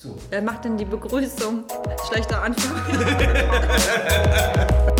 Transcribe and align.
So. 0.00 0.16
Wer 0.30 0.42
macht 0.42 0.64
denn 0.64 0.76
die 0.76 0.84
Begrüßung? 0.84 1.64
Schlechter 2.06 2.40
Anfang. 2.40 2.76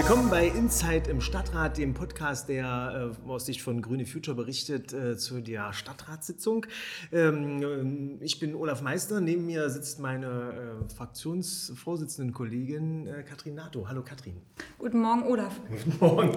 Willkommen 0.00 0.30
bei 0.30 0.46
Inside 0.46 1.10
im 1.10 1.20
Stadtrat, 1.20 1.76
dem 1.76 1.92
Podcast, 1.92 2.48
der 2.48 3.12
äh, 3.26 3.28
aus 3.28 3.44
Sicht 3.44 3.60
von 3.60 3.82
Grüne 3.82 4.06
Future 4.06 4.34
berichtet 4.34 4.94
äh, 4.94 5.18
zu 5.18 5.42
der 5.42 5.74
Stadtratssitzung. 5.74 6.64
Ähm, 7.12 8.16
ich 8.22 8.40
bin 8.40 8.54
Olaf 8.54 8.80
Meister, 8.80 9.20
neben 9.20 9.44
mir 9.44 9.68
sitzt 9.68 10.00
meine 10.00 10.86
äh, 10.88 10.94
Fraktionsvorsitzenden 10.94 12.32
Kollegin 12.32 13.08
äh, 13.08 13.22
Katrin 13.24 13.56
Nato. 13.56 13.88
Hallo 13.88 14.02
Katrin. 14.02 14.40
Guten 14.78 15.00
Morgen, 15.00 15.22
Olaf. 15.24 15.60
Guten 15.68 15.98
Morgen. 16.00 16.36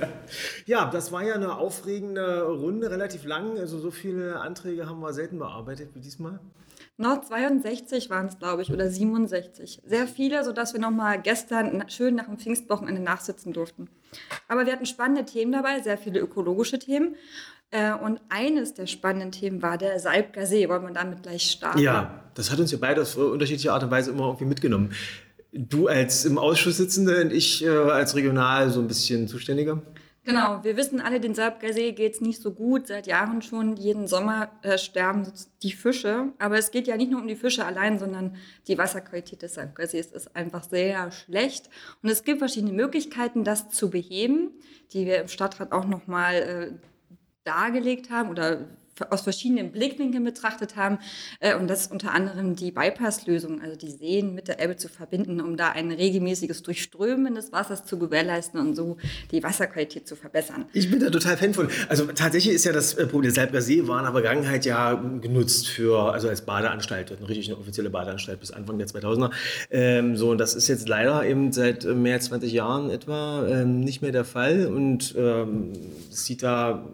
ja, 0.66 0.88
das 0.88 1.10
war 1.10 1.24
ja 1.24 1.34
eine 1.34 1.56
aufregende 1.56 2.44
Runde, 2.44 2.88
relativ 2.88 3.24
lang. 3.24 3.58
Also 3.58 3.80
so 3.80 3.90
viele 3.90 4.38
Anträge 4.38 4.88
haben 4.88 5.00
wir 5.00 5.12
selten 5.12 5.40
bearbeitet 5.40 5.90
wie 5.94 6.00
diesmal. 6.00 6.38
Noch 6.98 7.22
62 7.22 8.10
waren 8.10 8.26
es, 8.26 8.38
glaube 8.38 8.62
ich, 8.62 8.70
oder 8.72 8.88
67. 8.88 9.80
Sehr 9.84 10.06
viele, 10.06 10.44
sodass 10.44 10.74
wir 10.74 10.80
noch 10.80 10.90
mal 10.90 11.20
gestern 11.20 11.88
schön 11.88 12.16
nach 12.16 12.26
dem 12.26 12.38
Pfingstwochenende 12.38 13.00
nachsitzen 13.00 13.52
durften. 13.52 13.88
Aber 14.46 14.66
wir 14.66 14.72
hatten 14.72 14.86
spannende 14.86 15.24
Themen 15.24 15.52
dabei, 15.52 15.80
sehr 15.80 15.96
viele 15.96 16.20
ökologische 16.20 16.78
Themen. 16.78 17.16
Äh, 17.70 17.94
und 17.94 18.20
eines 18.28 18.74
der 18.74 18.86
spannenden 18.86 19.32
Themen 19.32 19.62
war 19.62 19.78
der 19.78 19.98
Salbger 19.98 20.46
See. 20.46 20.68
Wollen 20.68 20.82
wir 20.82 20.92
damit 20.92 21.22
gleich 21.22 21.50
starten? 21.50 21.78
Ja, 21.78 22.22
das 22.34 22.50
hat 22.50 22.60
uns 22.60 22.70
ja 22.70 22.78
beide 22.78 23.02
auf 23.02 23.16
unterschiedliche 23.16 23.72
Art 23.72 23.82
und 23.82 23.90
Weise 23.90 24.10
immer 24.10 24.26
irgendwie 24.26 24.44
mitgenommen. 24.44 24.92
Du 25.52 25.88
als 25.88 26.24
im 26.26 26.38
Ausschuss 26.38 26.76
Sitzende 26.76 27.22
und 27.22 27.32
ich 27.32 27.64
äh, 27.64 27.68
als 27.68 28.14
regional 28.14 28.70
so 28.70 28.80
ein 28.80 28.88
bisschen 28.88 29.26
Zuständiger. 29.28 29.82
Genau, 30.24 30.62
wir 30.62 30.76
wissen 30.76 31.00
alle, 31.00 31.18
den 31.18 31.34
Salbgersee 31.34 31.90
geht 31.92 32.14
es 32.14 32.20
nicht 32.20 32.40
so 32.40 32.52
gut, 32.52 32.86
seit 32.86 33.08
Jahren 33.08 33.42
schon. 33.42 33.76
Jeden 33.76 34.06
Sommer 34.06 34.52
äh, 34.62 34.78
sterben 34.78 35.32
die 35.62 35.72
Fische. 35.72 36.32
Aber 36.38 36.56
es 36.56 36.70
geht 36.70 36.86
ja 36.86 36.96
nicht 36.96 37.10
nur 37.10 37.20
um 37.20 37.26
die 37.26 37.34
Fische 37.34 37.64
allein, 37.64 37.98
sondern 37.98 38.36
die 38.68 38.78
Wasserqualität 38.78 39.42
des 39.42 39.54
Salbgersees 39.54 40.12
ist 40.12 40.36
einfach 40.36 40.62
sehr 40.62 41.10
schlecht. 41.10 41.70
Und 42.02 42.08
es 42.08 42.22
gibt 42.22 42.38
verschiedene 42.38 42.72
Möglichkeiten, 42.72 43.42
das 43.42 43.70
zu 43.70 43.90
beheben, 43.90 44.52
die 44.92 45.06
wir 45.06 45.22
im 45.22 45.28
Stadtrat 45.28 45.72
auch 45.72 45.86
nochmal 45.86 46.34
äh, 46.34 46.72
dargelegt 47.42 48.10
haben 48.10 48.30
oder 48.30 48.68
aus 49.10 49.22
verschiedenen 49.22 49.72
Blickwinkeln 49.72 50.24
betrachtet 50.24 50.76
haben. 50.76 50.98
Äh, 51.40 51.56
und 51.56 51.68
das 51.68 51.82
ist 51.82 51.92
unter 51.92 52.12
anderem 52.12 52.56
die 52.56 52.70
Bypass-Lösung, 52.70 53.62
also 53.62 53.76
die 53.76 53.90
Seen 53.90 54.34
mit 54.34 54.48
der 54.48 54.60
Elbe 54.60 54.76
zu 54.76 54.88
verbinden, 54.88 55.40
um 55.40 55.56
da 55.56 55.70
ein 55.70 55.90
regelmäßiges 55.90 56.62
Durchströmen 56.62 57.34
des 57.34 57.52
Wassers 57.52 57.84
zu 57.84 57.98
gewährleisten 57.98 58.60
und 58.60 58.74
so 58.74 58.96
die 59.30 59.42
Wasserqualität 59.42 60.06
zu 60.06 60.16
verbessern. 60.16 60.66
Ich 60.72 60.90
bin 60.90 61.00
da 61.00 61.10
total 61.10 61.36
Fan 61.36 61.54
von. 61.54 61.68
Also 61.88 62.06
tatsächlich 62.06 62.54
ist 62.54 62.64
ja 62.64 62.72
das 62.72 62.94
äh, 62.94 63.06
Problem, 63.06 63.22
der 63.22 63.32
Salbger 63.32 63.62
See 63.62 63.86
war 63.86 63.98
in 63.98 64.04
der 64.04 64.12
Vergangenheit 64.12 64.64
ja 64.64 64.94
genutzt 64.94 65.68
für, 65.68 66.12
also 66.12 66.28
als 66.28 66.42
Badeanstalt, 66.42 67.12
eine 67.12 67.28
richtig 67.28 67.48
eine 67.48 67.58
offizielle 67.58 67.90
Badeanstalt 67.90 68.40
bis 68.40 68.50
Anfang 68.50 68.78
der 68.78 68.88
2000er. 68.88 69.30
Ähm, 69.70 70.16
so, 70.16 70.30
und 70.30 70.38
das 70.38 70.54
ist 70.54 70.68
jetzt 70.68 70.88
leider 70.88 71.24
eben 71.24 71.52
seit 71.52 71.84
mehr 71.84 72.14
als 72.14 72.26
20 72.26 72.52
Jahren 72.52 72.90
etwa 72.90 73.46
ähm, 73.46 73.80
nicht 73.80 74.02
mehr 74.02 74.12
der 74.12 74.24
Fall 74.24 74.66
und 74.66 75.14
ähm, 75.16 75.72
sieht 76.10 76.42
da 76.42 76.84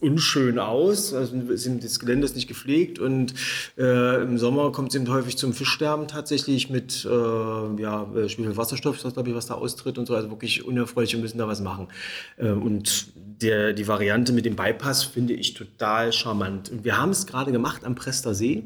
unschön 0.00 0.58
aus. 0.58 1.12
Also 1.14 1.36
das 1.36 1.98
Gelände 1.98 2.24
ist 2.24 2.34
nicht 2.34 2.48
gepflegt 2.48 2.98
und 2.98 3.34
äh, 3.78 4.22
im 4.22 4.38
Sommer 4.38 4.72
kommt 4.72 4.90
es 4.90 4.94
eben 4.94 5.08
häufig 5.08 5.36
zum 5.36 5.52
Fischsterben 5.52 6.08
tatsächlich 6.08 6.70
mit 6.70 7.04
äh, 7.04 7.08
ja, 7.08 8.06
Spiegelwasserstoff, 8.26 9.00
das 9.02 9.14
glaube 9.14 9.30
ich, 9.30 9.34
was 9.34 9.46
da 9.46 9.54
austritt 9.54 9.98
und 9.98 10.06
so. 10.06 10.14
Also 10.14 10.30
wirklich 10.30 10.64
unerfreulich, 10.64 11.12
wir 11.12 11.20
müssen 11.20 11.38
da 11.38 11.48
was 11.48 11.60
machen. 11.60 11.88
Äh, 12.36 12.50
und 12.50 13.12
der, 13.42 13.72
die 13.72 13.88
Variante 13.88 14.32
mit 14.32 14.46
dem 14.46 14.56
Bypass 14.56 15.02
finde 15.02 15.34
ich 15.34 15.54
total 15.54 16.12
charmant. 16.12 16.70
Und 16.70 16.84
wir 16.84 16.98
haben 16.98 17.10
es 17.10 17.26
gerade 17.26 17.52
gemacht 17.52 17.84
am 17.84 17.94
Prester 17.94 18.34
See 18.34 18.64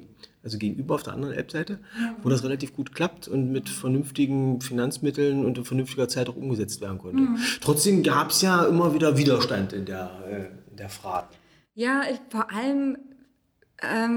also 0.48 0.58
gegenüber 0.58 0.94
auf 0.94 1.02
der 1.02 1.14
anderen 1.14 1.34
Elbseite, 1.34 1.78
wo 2.22 2.28
das 2.28 2.44
relativ 2.44 2.72
gut 2.72 2.94
klappt 2.94 3.28
und 3.28 3.50
mit 3.50 3.68
vernünftigen 3.68 4.60
Finanzmitteln 4.60 5.44
und 5.44 5.58
in 5.58 5.64
vernünftiger 5.64 6.08
Zeit 6.08 6.28
auch 6.28 6.36
umgesetzt 6.36 6.80
werden 6.80 6.98
konnte. 6.98 7.20
Mhm. 7.20 7.38
Trotzdem 7.60 8.02
gab 8.02 8.30
es 8.30 8.42
ja 8.42 8.64
immer 8.64 8.94
wieder 8.94 9.18
Widerstand 9.18 9.72
in 9.72 9.84
der, 9.84 10.10
äh, 10.30 10.44
der 10.78 10.88
Fragen. 10.88 11.28
Ja, 11.74 12.02
ich, 12.10 12.20
vor 12.30 12.50
allem, 12.50 12.98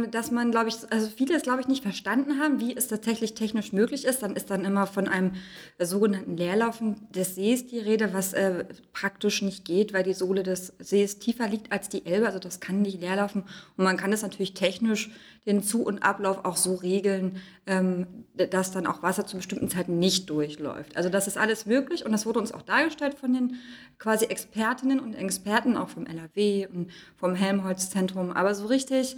dass 0.10 0.32
man, 0.32 0.50
glaube 0.50 0.70
ich, 0.70 0.76
also 0.90 1.08
viele 1.08 1.36
es, 1.36 1.44
glaube 1.44 1.62
ich, 1.62 1.68
nicht 1.68 1.84
verstanden 1.84 2.40
haben, 2.40 2.60
wie 2.60 2.76
es 2.76 2.88
tatsächlich 2.88 3.36
technisch 3.36 3.74
möglich 3.74 4.06
ist. 4.06 4.24
Dann 4.24 4.36
ist 4.36 4.50
dann 4.50 4.66
immer 4.66 4.88
von 4.88 5.08
einem 5.08 5.34
äh, 5.78 5.86
sogenannten 5.86 6.36
Leerlaufen 6.36 7.08
des 7.12 7.36
Sees 7.36 7.68
die 7.68 7.78
Rede, 7.78 8.12
was 8.12 8.34
äh, 8.34 8.66
praktisch 8.92 9.44
nicht 9.44 9.64
geht, 9.64 9.94
weil 9.94 10.02
die 10.02 10.16
Sohle 10.16 10.42
des 10.42 10.74
Sees 10.80 11.20
tiefer 11.20 11.48
liegt 11.48 11.72
als 11.72 11.90
die 11.90 12.08
Elbe. 12.08 12.26
Also 12.26 12.40
das 12.40 12.60
kann 12.60 12.82
nicht 12.82 13.02
leerlaufen. 13.02 13.44
Und 13.78 13.84
man 13.84 13.98
kann 13.98 14.12
es 14.12 14.24
natürlich 14.24 14.56
technisch 14.56 15.12
den 15.46 15.62
Zu- 15.62 15.84
und 15.84 16.02
Ablauf 16.02 16.44
auch 16.44 16.58
so 16.58 16.74
regeln, 16.76 17.38
ähm, 17.68 18.08
dass 18.34 18.72
dann 18.72 18.88
auch 18.88 19.04
Wasser 19.04 19.28
zu 19.28 19.38
bestimmten 19.38 19.70
Zeiten 19.70 20.00
nicht 20.00 20.30
durchläuft. 20.32 20.98
Also 20.98 21.10
das 21.10 21.28
ist 21.28 21.38
alles 21.38 21.68
möglich 21.68 22.04
und 22.04 22.12
das 22.12 22.26
wurde 22.26 22.40
uns 22.40 22.52
auch 22.52 22.64
dargestellt 22.64 23.14
von 23.14 23.34
den 23.34 23.56
quasi 24.00 24.26
Expertinnen 24.26 25.00
und 25.00 25.14
Experten, 25.14 25.78
auch 25.78 25.90
vom 25.90 26.06
LAW 26.06 26.68
und 26.74 26.90
vom 27.16 27.36
Helmholtz-Zentrum. 27.36 28.32
Aber 28.32 28.56
so 28.56 28.66
richtig 28.66 29.18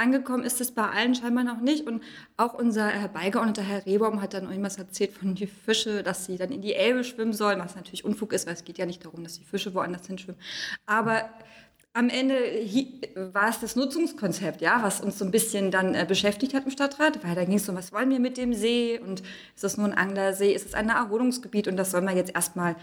angekommen 0.00 0.42
ist 0.42 0.60
es 0.60 0.72
bei 0.72 0.88
allen 0.88 1.14
scheinbar 1.14 1.44
noch 1.44 1.60
nicht. 1.60 1.86
Und 1.86 2.02
auch 2.36 2.54
unser 2.54 2.88
Herr 2.88 3.08
Beigeordneter 3.08 3.62
Herr 3.62 3.86
Rehbaum 3.86 4.20
hat 4.20 4.34
dann 4.34 4.48
irgendwas 4.48 4.78
erzählt 4.78 5.12
von 5.12 5.34
den 5.34 5.48
Fische, 5.48 6.02
dass 6.02 6.26
sie 6.26 6.36
dann 6.36 6.50
in 6.50 6.62
die 6.62 6.74
Elbe 6.74 7.04
schwimmen 7.04 7.32
sollen, 7.32 7.60
was 7.60 7.76
natürlich 7.76 8.04
Unfug 8.04 8.32
ist, 8.32 8.46
weil 8.46 8.54
es 8.54 8.64
geht 8.64 8.78
ja 8.78 8.86
nicht 8.86 9.04
darum, 9.04 9.22
dass 9.22 9.38
die 9.38 9.44
Fische 9.44 9.74
woanders 9.74 10.06
hinschwimmen. 10.06 10.40
Aber 10.86 11.30
am 11.92 12.08
Ende 12.08 12.34
war 13.32 13.48
es 13.48 13.60
das 13.60 13.74
Nutzungskonzept, 13.74 14.60
ja, 14.60 14.80
was 14.82 15.00
uns 15.00 15.18
so 15.18 15.24
ein 15.24 15.30
bisschen 15.30 15.70
dann 15.70 15.94
äh, 15.94 16.04
beschäftigt 16.06 16.54
hat 16.54 16.64
im 16.64 16.70
Stadtrat, 16.70 17.24
weil 17.24 17.34
da 17.34 17.44
ging 17.44 17.56
es 17.56 17.68
um, 17.68 17.76
was 17.76 17.92
wollen 17.92 18.10
wir 18.10 18.20
mit 18.20 18.36
dem 18.36 18.54
See 18.54 18.98
und 18.98 19.20
ist 19.54 19.64
das 19.64 19.76
nur 19.76 19.86
ein 19.86 19.94
Anglersee, 19.94 20.52
ist 20.52 20.66
es 20.66 20.74
ein 20.74 20.88
Erholungsgebiet 20.88 21.66
und 21.66 21.76
das 21.76 21.90
soll 21.90 22.02
man 22.02 22.16
jetzt 22.16 22.34
erstmal 22.34 22.76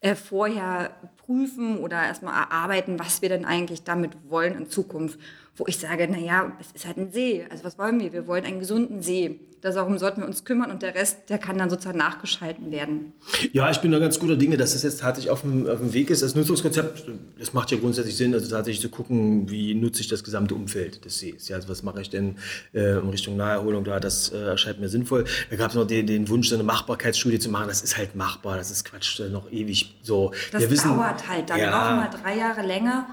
äh, 0.00 0.14
vorher 0.14 0.94
prüfen 1.24 1.78
oder 1.78 2.02
erstmal 2.02 2.34
erarbeiten, 2.34 2.98
was 2.98 3.22
wir 3.22 3.28
denn 3.28 3.44
eigentlich 3.44 3.84
damit 3.84 4.12
wollen 4.28 4.54
in 4.56 4.70
Zukunft 4.70 5.18
wo 5.56 5.64
ich 5.66 5.78
sage, 5.78 6.08
naja, 6.08 6.52
es 6.60 6.72
ist 6.74 6.86
halt 6.86 6.96
ein 6.96 7.12
See. 7.12 7.46
Also 7.50 7.64
was 7.64 7.78
wollen 7.78 8.00
wir? 8.00 8.12
Wir 8.12 8.26
wollen 8.26 8.44
einen 8.44 8.58
gesunden 8.58 9.02
See. 9.02 9.38
Darum 9.60 9.96
sollten 9.96 10.20
wir 10.20 10.26
uns 10.26 10.44
kümmern 10.44 10.70
und 10.70 10.82
der 10.82 10.94
Rest, 10.94 11.30
der 11.30 11.38
kann 11.38 11.56
dann 11.56 11.70
sozusagen 11.70 11.96
nachgeschalten 11.96 12.70
werden. 12.70 13.14
Ja, 13.52 13.70
ich 13.70 13.78
bin 13.78 13.92
da 13.92 13.98
ganz 13.98 14.18
guter 14.18 14.36
Dinge, 14.36 14.58
dass 14.58 14.74
das 14.74 14.82
jetzt 14.82 15.00
tatsächlich 15.00 15.30
auf 15.30 15.40
dem, 15.40 15.66
auf 15.66 15.78
dem 15.78 15.94
Weg 15.94 16.10
ist. 16.10 16.22
Das 16.22 16.34
Nutzungskonzept, 16.34 17.06
das 17.38 17.54
macht 17.54 17.70
ja 17.70 17.78
grundsätzlich 17.78 18.14
Sinn, 18.14 18.34
also 18.34 18.50
tatsächlich 18.50 18.82
zu 18.82 18.90
gucken, 18.90 19.48
wie 19.48 19.74
nutze 19.74 20.02
ich 20.02 20.08
das 20.08 20.22
gesamte 20.22 20.54
Umfeld 20.54 21.06
des 21.06 21.18
Sees. 21.18 21.48
Ja, 21.48 21.56
also 21.56 21.70
was 21.70 21.82
mache 21.82 22.02
ich 22.02 22.10
denn 22.10 22.36
äh, 22.74 22.98
in 22.98 23.08
Richtung 23.08 23.38
Naherholung 23.38 23.84
da? 23.84 24.00
Das 24.00 24.30
äh, 24.32 24.36
erscheint 24.36 24.80
mir 24.80 24.90
sinnvoll. 24.90 25.24
Da 25.48 25.56
gab 25.56 25.70
es 25.70 25.76
noch 25.76 25.86
den, 25.86 26.06
den, 26.06 26.28
Wunsch, 26.28 26.50
so 26.50 26.56
eine 26.56 26.64
Machbarkeitsstudie 26.64 27.38
zu 27.38 27.48
machen. 27.48 27.68
Das 27.68 27.80
ist 27.80 27.96
halt 27.96 28.16
machbar, 28.16 28.58
das 28.58 28.70
ist 28.70 28.84
Quatsch, 28.84 29.18
noch 29.30 29.50
ewig 29.50 29.94
so. 30.02 30.32
Das 30.52 30.60
wir 30.60 30.70
wissen, 30.70 30.90
dauert 30.90 31.13
halt 31.28 31.50
dann 31.50 31.58
ja, 31.58 31.70
noch 31.70 31.96
mal 31.96 32.10
drei 32.10 32.36
Jahre 32.36 32.62
länger. 32.62 33.06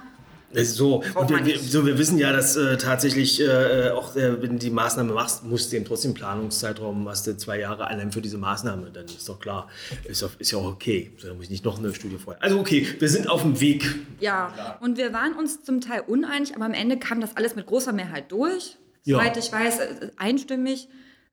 So, 0.54 1.04
und 1.16 1.46
wir, 1.46 1.60
so, 1.60 1.86
wir 1.86 1.98
wissen 1.98 2.18
ja, 2.18 2.34
dass 2.34 2.58
äh, 2.58 2.78
tatsächlich 2.78 3.40
äh, 3.42 3.90
auch, 3.92 4.16
äh, 4.16 4.42
wenn 4.42 4.52
du 4.52 4.58
die 4.58 4.70
Maßnahme 4.70 5.14
machst, 5.14 5.46
musst 5.46 5.72
du 5.72 5.78
eben 5.78 5.86
trotzdem 5.86 6.14
Planungszeitraum, 6.14 7.08
hast 7.08 7.26
du 7.26 7.38
zwei 7.38 7.60
Jahre 7.60 7.88
allein 7.88 8.12
für 8.12 8.22
diese 8.22 8.38
Maßnahme, 8.38 8.92
dann 8.92 9.06
ist 9.06 9.30
doch 9.30 9.40
klar, 9.40 9.70
ist, 10.04 10.24
auch, 10.24 10.32
ist 10.40 10.52
ja 10.52 10.58
auch 10.58 10.66
okay. 10.66 11.12
Da 11.22 11.34
muss 11.34 11.46
ich 11.46 11.50
nicht 11.52 11.64
noch 11.64 11.80
eine 11.80 11.94
Studie 11.94 12.18
vorher. 12.18 12.44
Also 12.44 12.60
okay, 12.60 12.86
wir 13.00 13.08
sind 13.08 13.30
auf 13.30 13.44
dem 13.44 13.62
Weg. 13.62 13.96
Ja, 14.20 14.78
und 14.82 14.98
wir 14.98 15.14
waren 15.14 15.34
uns 15.34 15.64
zum 15.64 15.80
Teil 15.80 16.02
uneinig, 16.06 16.56
aber 16.56 16.66
am 16.66 16.74
Ende 16.74 17.00
kam 17.00 17.22
das 17.22 17.38
alles 17.38 17.56
mit 17.56 17.66
großer 17.66 17.94
Mehrheit 17.94 18.32
durch. 18.32 18.78
Soweit 19.04 19.36
ja. 19.38 19.42
ich 19.42 19.52
weiß, 19.52 19.80
äh, 19.80 20.12
einstimmig 20.18 20.90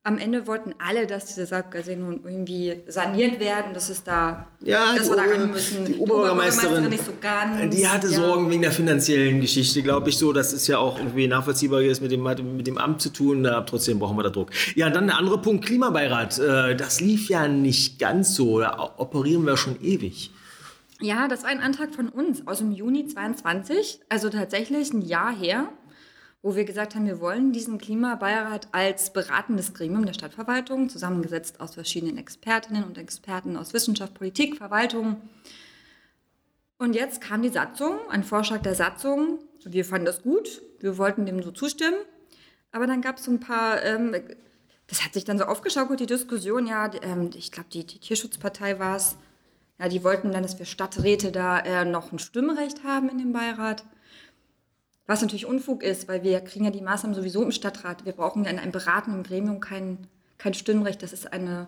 am 0.08 0.16
Ende 0.16 0.46
wollten 0.46 0.74
alle, 0.78 1.06
dass 1.06 1.26
diese 1.26 1.44
Sackgasse 1.44 1.94
nun 1.94 2.20
irgendwie 2.24 2.80
saniert 2.86 3.38
werden, 3.40 3.74
dass 3.74 3.90
es 3.90 4.02
da, 4.02 4.46
ja, 4.60 4.94
dass 4.96 5.10
wir 5.10 5.16
da 5.16 5.22
ran 5.22 5.50
müssen. 5.50 5.84
Die 5.84 5.96
Oberbürgermeisterin, 5.96 6.88
nicht 6.88 7.04
so 7.04 7.12
ganz, 7.20 7.76
die 7.76 7.86
hatte 7.86 8.06
ja. 8.06 8.14
Sorgen 8.14 8.50
wegen 8.50 8.62
der 8.62 8.72
finanziellen 8.72 9.40
Geschichte, 9.42 9.82
glaube 9.82 10.08
ich 10.08 10.16
so. 10.16 10.32
Das 10.32 10.54
ist 10.54 10.66
ja 10.66 10.78
auch 10.78 10.98
irgendwie 10.98 11.28
nachvollziehbar, 11.28 11.82
ist 11.82 12.00
mit 12.00 12.10
dem, 12.10 12.22
mit 12.56 12.66
dem 12.66 12.78
Amt 12.78 13.02
zu 13.02 13.10
tun. 13.10 13.42
Da, 13.42 13.60
trotzdem 13.60 13.98
brauchen 13.98 14.16
wir 14.16 14.22
da 14.22 14.30
Druck. 14.30 14.50
Ja, 14.74 14.88
dann 14.88 15.08
der 15.08 15.18
andere 15.18 15.42
Punkt, 15.42 15.66
Klimabeirat. 15.66 16.38
Äh, 16.38 16.74
das 16.74 17.00
lief 17.02 17.28
ja 17.28 17.46
nicht 17.46 17.98
ganz 17.98 18.34
so. 18.34 18.60
Da 18.60 18.94
operieren 18.96 19.44
wir 19.44 19.58
schon 19.58 19.78
ewig. 19.82 20.30
Ja, 21.00 21.28
das 21.28 21.44
war 21.44 21.50
ein 21.50 21.60
Antrag 21.60 21.94
von 21.94 22.08
uns 22.08 22.46
aus 22.46 22.58
dem 22.58 22.72
Juni 22.72 23.06
22, 23.06 24.00
also 24.08 24.30
tatsächlich 24.30 24.92
ein 24.92 25.02
Jahr 25.02 25.36
her 25.36 25.68
wo 26.42 26.54
wir 26.54 26.64
gesagt 26.64 26.94
haben, 26.94 27.06
wir 27.06 27.20
wollen 27.20 27.52
diesen 27.52 27.78
Klimabeirat 27.78 28.68
als 28.72 29.12
beratendes 29.12 29.74
Gremium 29.74 30.06
der 30.06 30.12
Stadtverwaltung, 30.12 30.88
zusammengesetzt 30.88 31.60
aus 31.60 31.74
verschiedenen 31.74 32.16
Expertinnen 32.16 32.84
und 32.84 32.96
Experten 32.96 33.56
aus 33.56 33.74
Wissenschaft, 33.74 34.14
Politik, 34.14 34.56
Verwaltung. 34.56 35.16
Und 36.78 36.94
jetzt 36.94 37.20
kam 37.20 37.42
die 37.42 37.48
Satzung, 37.48 37.98
ein 38.08 38.22
Vorschlag 38.22 38.62
der 38.62 38.76
Satzung. 38.76 39.40
Wir 39.64 39.84
fanden 39.84 40.06
das 40.06 40.22
gut, 40.22 40.62
wir 40.78 40.96
wollten 40.96 41.26
dem 41.26 41.42
so 41.42 41.50
zustimmen. 41.50 41.98
Aber 42.70 42.86
dann 42.86 43.02
gab 43.02 43.18
es 43.18 43.24
so 43.24 43.32
ein 43.32 43.40
paar, 43.40 43.82
ähm, 43.82 44.14
das 44.86 45.04
hat 45.04 45.14
sich 45.14 45.24
dann 45.24 45.38
so 45.38 45.44
aufgeschaukelt, 45.44 45.98
die 45.98 46.06
Diskussion, 46.06 46.66
ja, 46.66 46.90
ähm, 47.02 47.30
ich 47.34 47.50
glaube, 47.50 47.68
die, 47.72 47.84
die, 47.84 47.98
Tierschutzpartei 47.98 48.78
war 48.78 48.94
es, 48.96 49.16
ja, 49.80 49.88
die 49.88 50.04
wollten 50.04 50.30
dann, 50.30 50.42
dass 50.42 50.58
wir 50.58 50.66
Stadträte 50.66 51.32
da 51.32 51.58
äh, 51.58 51.84
noch 51.84 52.12
ein 52.12 52.20
Stimmrecht 52.20 52.84
haben 52.84 53.08
in 53.08 53.18
dem 53.18 53.32
Beirat 53.32 53.84
Was 55.08 55.22
natürlich 55.22 55.46
Unfug 55.46 55.82
ist, 55.82 56.06
weil 56.06 56.22
wir 56.22 56.38
kriegen 56.40 56.66
ja 56.66 56.70
die 56.70 56.82
Maßnahmen 56.82 57.14
sowieso 57.14 57.42
im 57.42 57.50
Stadtrat. 57.50 58.04
Wir 58.04 58.12
brauchen 58.12 58.44
ja 58.44 58.50
in 58.50 58.58
einem 58.58 58.72
beratenden 58.72 59.22
Gremium 59.22 59.58
kein, 59.58 60.06
kein 60.36 60.52
Stimmrecht. 60.52 61.02
Das 61.02 61.14
ist 61.14 61.32
eine 61.32 61.66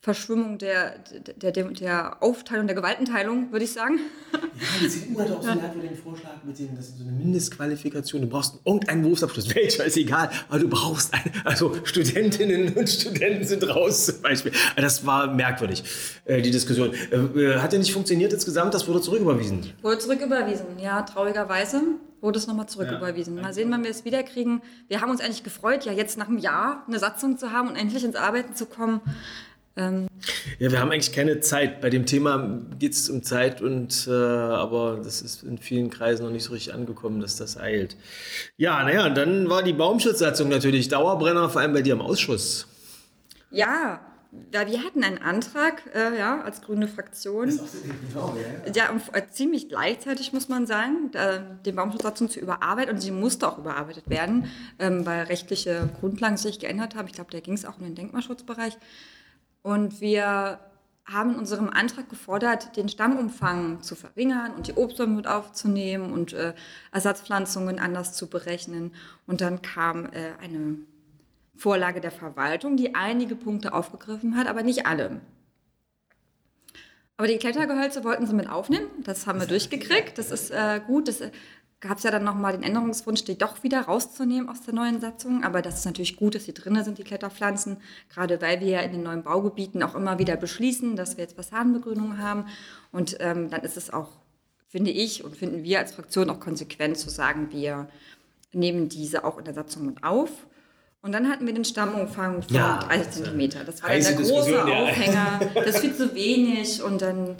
Verschwimmung 0.00 0.56
der, 0.58 0.94
der, 1.42 1.50
der, 1.50 1.64
der 1.64 2.22
Aufteilung, 2.22 2.68
der 2.68 2.76
Gewaltenteilung, 2.76 3.50
würde 3.50 3.64
ich 3.64 3.72
sagen. 3.72 3.98
Ja, 4.32 4.38
die 4.80 4.88
CDU 4.88 5.18
hat 5.18 5.30
auch 5.32 5.42
so 5.42 5.48
einen 5.48 5.60
merkwürdigen 5.60 5.96
Vorschlag 5.96 6.44
mit 6.44 6.56
dem, 6.60 6.76
das 6.76 6.90
ist 6.90 6.98
so 6.98 7.02
eine 7.02 7.10
Mindestqualifikation. 7.10 8.22
Du 8.22 8.28
brauchst 8.28 8.60
irgendeinen 8.64 9.02
Berufsabschluss, 9.02 9.52
welcher 9.56 9.84
ist 9.84 9.96
egal, 9.96 10.30
aber 10.48 10.60
du 10.60 10.68
brauchst 10.68 11.12
einen. 11.12 11.32
Also 11.44 11.74
Studentinnen 11.82 12.74
und 12.74 12.88
Studenten 12.88 13.44
sind 13.44 13.68
raus 13.68 14.06
zum 14.06 14.22
Beispiel. 14.22 14.52
Das 14.76 15.04
war 15.04 15.34
merkwürdig, 15.34 15.82
äh, 16.24 16.40
die 16.40 16.52
Diskussion. 16.52 16.94
Äh, 16.94 17.58
hat 17.58 17.72
ja 17.72 17.78
nicht 17.80 17.92
funktioniert 17.92 18.32
insgesamt, 18.32 18.72
das 18.72 18.86
wurde 18.86 19.00
zurücküberwiesen. 19.00 19.72
Wurde 19.82 19.98
zurücküberwiesen, 19.98 20.78
ja, 20.80 21.02
traurigerweise 21.02 21.82
wurde 22.26 22.38
es 22.38 22.46
nochmal 22.46 22.68
zurücküberwiesen. 22.68 23.36
Ja. 23.36 23.42
Mal 23.42 23.54
sehen, 23.54 23.70
wann 23.70 23.84
wir 23.84 23.90
es 23.90 24.04
wiederkriegen. 24.04 24.60
Wir 24.88 25.00
haben 25.00 25.10
uns 25.10 25.20
eigentlich 25.20 25.44
gefreut, 25.44 25.84
ja 25.84 25.92
jetzt 25.92 26.18
nach 26.18 26.28
einem 26.28 26.38
Jahr 26.38 26.84
eine 26.86 26.98
Satzung 26.98 27.38
zu 27.38 27.52
haben 27.52 27.68
und 27.68 27.76
endlich 27.76 28.04
ins 28.04 28.16
Arbeiten 28.16 28.54
zu 28.54 28.66
kommen. 28.66 29.00
Ähm 29.76 30.08
ja, 30.58 30.72
wir 30.72 30.80
haben 30.80 30.90
eigentlich 30.90 31.12
keine 31.12 31.38
Zeit. 31.40 31.80
Bei 31.80 31.88
dem 31.88 32.04
Thema 32.04 32.60
geht 32.78 32.94
es 32.94 33.08
um 33.08 33.22
Zeit, 33.22 33.62
und, 33.62 34.08
äh, 34.08 34.10
aber 34.10 35.00
das 35.02 35.22
ist 35.22 35.44
in 35.44 35.58
vielen 35.58 35.88
Kreisen 35.88 36.24
noch 36.24 36.32
nicht 36.32 36.44
so 36.44 36.52
richtig 36.52 36.74
angekommen, 36.74 37.20
dass 37.20 37.36
das 37.36 37.56
eilt. 37.56 37.96
Ja, 38.56 38.82
naja, 38.82 39.08
dann 39.08 39.48
war 39.48 39.62
die 39.62 39.72
Baumschutzsatzung 39.72 40.48
natürlich 40.48 40.88
Dauerbrenner, 40.88 41.48
vor 41.48 41.60
allem 41.60 41.74
bei 41.74 41.82
dir 41.82 41.92
im 41.92 42.00
Ausschuss. 42.00 42.66
Ja, 43.50 44.00
ja, 44.52 44.66
wir 44.66 44.82
hatten 44.82 45.04
einen 45.04 45.18
Antrag, 45.18 45.82
äh, 45.94 46.18
ja, 46.18 46.40
als 46.40 46.62
grüne 46.62 46.88
Fraktion. 46.88 47.46
Das 47.46 47.56
ist 47.56 48.16
auch 48.16 48.34
so 48.34 48.38
ja, 48.66 48.72
ja. 48.72 48.92
ja 49.14 49.30
ziemlich 49.30 49.68
gleichzeitig, 49.68 50.32
muss 50.32 50.48
man 50.48 50.66
sagen, 50.66 51.10
da, 51.12 51.38
die 51.38 51.72
Baumschutzsatzung 51.72 52.30
zu 52.30 52.40
überarbeiten. 52.40 52.94
Und 52.94 53.00
sie 53.00 53.10
musste 53.10 53.48
auch 53.48 53.58
überarbeitet 53.58 54.08
werden, 54.08 54.50
ähm, 54.78 55.04
weil 55.04 55.24
rechtliche 55.24 55.90
Grundlagen 56.00 56.36
sich 56.36 56.58
geändert 56.58 56.94
haben. 56.94 57.06
Ich 57.06 57.14
glaube, 57.14 57.30
da 57.30 57.40
ging 57.40 57.54
es 57.54 57.64
auch 57.64 57.78
um 57.78 57.84
den 57.84 57.94
Denkmalschutzbereich. 57.94 58.78
Und 59.62 60.00
wir 60.00 60.60
haben 61.06 61.34
in 61.34 61.38
unserem 61.38 61.68
Antrag 61.70 62.08
gefordert, 62.08 62.76
den 62.76 62.88
Stammumfang 62.88 63.82
zu 63.82 63.94
verringern 63.94 64.52
und 64.54 64.66
die 64.66 64.74
Obstbäume 64.74 65.14
mit 65.14 65.26
aufzunehmen 65.26 66.12
und 66.12 66.32
äh, 66.32 66.54
Ersatzpflanzungen 66.92 67.78
anders 67.78 68.12
zu 68.14 68.28
berechnen. 68.28 68.92
Und 69.26 69.40
dann 69.40 69.62
kam 69.62 70.06
äh, 70.06 70.32
eine 70.42 70.78
Vorlage 71.56 72.00
der 72.00 72.10
Verwaltung, 72.10 72.76
die 72.76 72.94
einige 72.94 73.34
Punkte 73.34 73.72
aufgegriffen 73.72 74.36
hat, 74.36 74.46
aber 74.46 74.62
nicht 74.62 74.86
alle. 74.86 75.20
Aber 77.16 77.28
die 77.28 77.38
Klettergehölze 77.38 78.04
wollten 78.04 78.26
sie 78.26 78.34
mit 78.34 78.48
aufnehmen. 78.48 78.88
Das 79.02 79.26
haben 79.26 79.40
wir 79.40 79.46
durchgekriegt. 79.46 80.18
Das 80.18 80.30
ist 80.30 80.50
äh, 80.50 80.80
gut. 80.86 81.08
Das 81.08 81.22
gab 81.80 81.96
es 81.98 82.04
ja 82.04 82.10
dann 82.10 82.24
nochmal 82.24 82.52
den 82.52 82.62
Änderungswunsch, 82.62 83.24
die 83.24 83.38
doch 83.38 83.62
wieder 83.62 83.82
rauszunehmen 83.82 84.50
aus 84.50 84.62
der 84.62 84.74
neuen 84.74 85.00
Satzung. 85.00 85.42
Aber 85.42 85.62
das 85.62 85.78
ist 85.78 85.86
natürlich 85.86 86.16
gut, 86.16 86.34
dass 86.34 86.44
sie 86.44 86.52
drinnen 86.52 86.84
sind, 86.84 86.98
die 86.98 87.04
Kletterpflanzen. 87.04 87.78
Gerade 88.10 88.40
weil 88.42 88.60
wir 88.60 88.68
ja 88.68 88.80
in 88.80 88.92
den 88.92 89.02
neuen 89.02 89.22
Baugebieten 89.22 89.82
auch 89.82 89.94
immer 89.94 90.18
wieder 90.18 90.36
beschließen, 90.36 90.94
dass 90.94 91.16
wir 91.16 91.24
jetzt 91.24 91.36
Fassadenbegrünung 91.36 92.18
haben. 92.18 92.46
Und 92.92 93.16
ähm, 93.20 93.48
dann 93.48 93.62
ist 93.62 93.78
es 93.78 93.90
auch, 93.90 94.10
finde 94.68 94.90
ich 94.90 95.24
und 95.24 95.36
finden 95.36 95.62
wir 95.62 95.78
als 95.78 95.92
Fraktion 95.92 96.28
auch 96.28 96.40
konsequent 96.40 96.98
zu 96.98 97.08
sagen, 97.08 97.48
wir 97.50 97.88
nehmen 98.52 98.90
diese 98.90 99.24
auch 99.24 99.38
in 99.38 99.44
der 99.44 99.54
Satzung 99.54 99.86
mit 99.86 100.04
auf. 100.04 100.46
Und 101.06 101.12
dann 101.12 101.28
hatten 101.28 101.46
wir 101.46 101.54
den 101.54 101.64
Stammumfang 101.64 102.42
von 102.42 102.52
ja, 102.56 102.78
30 102.78 103.22
cm. 103.22 103.50
Das 103.64 103.80
war 103.80 103.90
dann 103.90 104.02
der 104.02 104.12
große 104.14 104.64
Aufhänger. 104.64 105.40
Das 105.54 105.66
ist 105.76 105.78
viel 105.78 105.94
zu 105.94 106.12
wenig. 106.16 106.82
Und 106.82 107.00
dann 107.00 107.36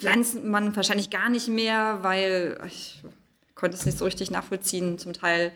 pflanzt 0.00 0.42
man 0.42 0.74
wahrscheinlich 0.74 1.10
gar 1.10 1.28
nicht 1.28 1.46
mehr, 1.46 2.00
weil 2.02 2.58
ich 2.66 3.04
konnte 3.54 3.76
es 3.76 3.86
nicht 3.86 3.96
so 3.96 4.04
richtig 4.04 4.32
nachvollziehen, 4.32 4.98
zum 4.98 5.12
Teil. 5.12 5.52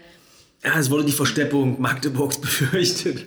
Ja, 0.62 0.78
es 0.78 0.88
wurde 0.88 1.04
die 1.04 1.10
Versteppung 1.10 1.80
Magdeburgs 1.80 2.40
befürchtet. 2.40 3.26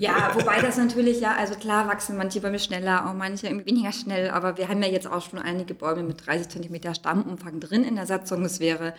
Ja, 0.00 0.32
wobei 0.34 0.60
das 0.60 0.78
natürlich, 0.78 1.20
ja, 1.20 1.36
also 1.36 1.54
klar 1.54 1.86
wachsen 1.86 2.16
manche 2.16 2.40
Bäume 2.40 2.58
schneller, 2.58 3.08
auch 3.08 3.14
manche 3.14 3.50
weniger 3.66 3.92
schnell, 3.92 4.30
aber 4.30 4.58
wir 4.58 4.66
haben 4.66 4.82
ja 4.82 4.88
jetzt 4.88 5.06
auch 5.06 5.30
schon 5.30 5.38
einige 5.38 5.74
Bäume 5.74 6.02
mit 6.02 6.26
30 6.26 6.48
cm 6.48 6.92
Stammumfang 6.92 7.60
drin 7.60 7.84
in 7.84 7.94
der 7.94 8.06
Satzung. 8.06 8.44
Es 8.44 8.58
wäre 8.58 8.94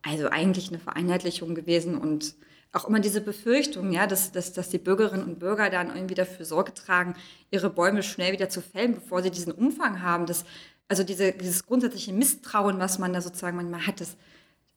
also 0.00 0.30
eigentlich 0.30 0.68
eine 0.68 0.78
Vereinheitlichung 0.78 1.54
gewesen 1.54 1.98
und 1.98 2.34
auch 2.72 2.86
immer 2.86 3.00
diese 3.00 3.20
Befürchtung, 3.20 3.92
ja, 3.92 4.06
dass, 4.06 4.32
dass, 4.32 4.52
dass 4.52 4.68
die 4.68 4.78
Bürgerinnen 4.78 5.24
und 5.24 5.38
Bürger 5.38 5.70
dann 5.70 5.88
irgendwie 5.88 6.14
dafür 6.14 6.44
Sorge 6.44 6.74
tragen, 6.74 7.14
ihre 7.50 7.70
Bäume 7.70 8.02
schnell 8.02 8.32
wieder 8.32 8.48
zu 8.48 8.60
fällen, 8.60 8.94
bevor 8.94 9.22
sie 9.22 9.30
diesen 9.30 9.52
Umfang 9.52 10.02
haben. 10.02 10.26
Das, 10.26 10.44
also 10.88 11.02
diese, 11.02 11.32
dieses 11.32 11.64
grundsätzliche 11.64 12.12
Misstrauen, 12.12 12.78
was 12.78 12.98
man 12.98 13.12
da 13.12 13.20
sozusagen 13.20 13.56
manchmal 13.56 13.86
hat, 13.86 14.00
das, 14.00 14.16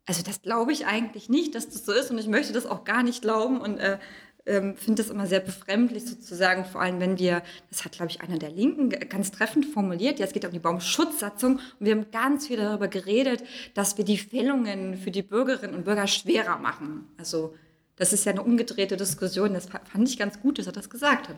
also 0.06 0.24
das 0.24 0.42
glaube 0.42 0.72
ich 0.72 0.86
eigentlich 0.86 1.30
nicht, 1.30 1.54
dass 1.56 1.70
das 1.70 1.86
so 1.86 1.92
ist 1.92 2.12
und 2.12 2.18
ich 2.18 2.28
möchte 2.28 2.54
das 2.54 2.66
auch 2.66 2.86
gar 2.86 3.04
nicht 3.04 3.22
glauben 3.22 3.60
und 3.60 3.78
äh, 3.78 3.98
ähm, 4.46 4.76
finde 4.76 5.04
das 5.04 5.12
immer 5.12 5.28
sehr 5.28 5.40
befremdlich 5.40 6.06
sozusagen, 6.06 6.66
vor 6.66 6.82
allem 6.82 7.00
wenn 7.00 7.20
wir, 7.20 7.44
das 7.70 7.86
hat 7.86 7.92
glaube 7.92 8.10
ich 8.10 8.22
einer 8.22 8.40
der 8.40 8.50
Linken 8.50 8.90
ganz 8.90 9.32
treffend 9.32 9.66
formuliert, 9.66 10.18
ja, 10.18 10.26
es 10.26 10.34
geht 10.34 10.46
um 10.46 10.52
die 10.52 10.60
Baumschutzsatzung 10.60 11.58
und 11.58 11.86
wir 11.86 11.92
haben 11.94 12.10
ganz 12.12 12.48
viel 12.48 12.58
darüber 12.58 12.88
geredet, 12.88 13.44
dass 13.74 13.98
wir 13.98 14.06
die 14.06 14.18
Fällungen 14.18 14.98
für 14.98 15.12
die 15.12 15.22
Bürgerinnen 15.22 15.76
und 15.76 15.86
Bürger 15.86 16.08
schwerer 16.08 16.58
machen. 16.58 17.08
Also 17.18 17.54
das 17.98 18.14
ist 18.14 18.26
ja 18.26 18.32
eine 18.32 18.42
umgedrehte 18.42 18.98
Diskussion. 18.98 19.54
Das 19.54 19.68
fand 19.68 20.10
ich 20.10 20.18
ganz 20.18 20.40
gut, 20.40 20.58
dass 20.58 20.68
er 20.68 20.72
das 20.74 20.90
gesagt 20.90 21.30
hat. 21.30 21.36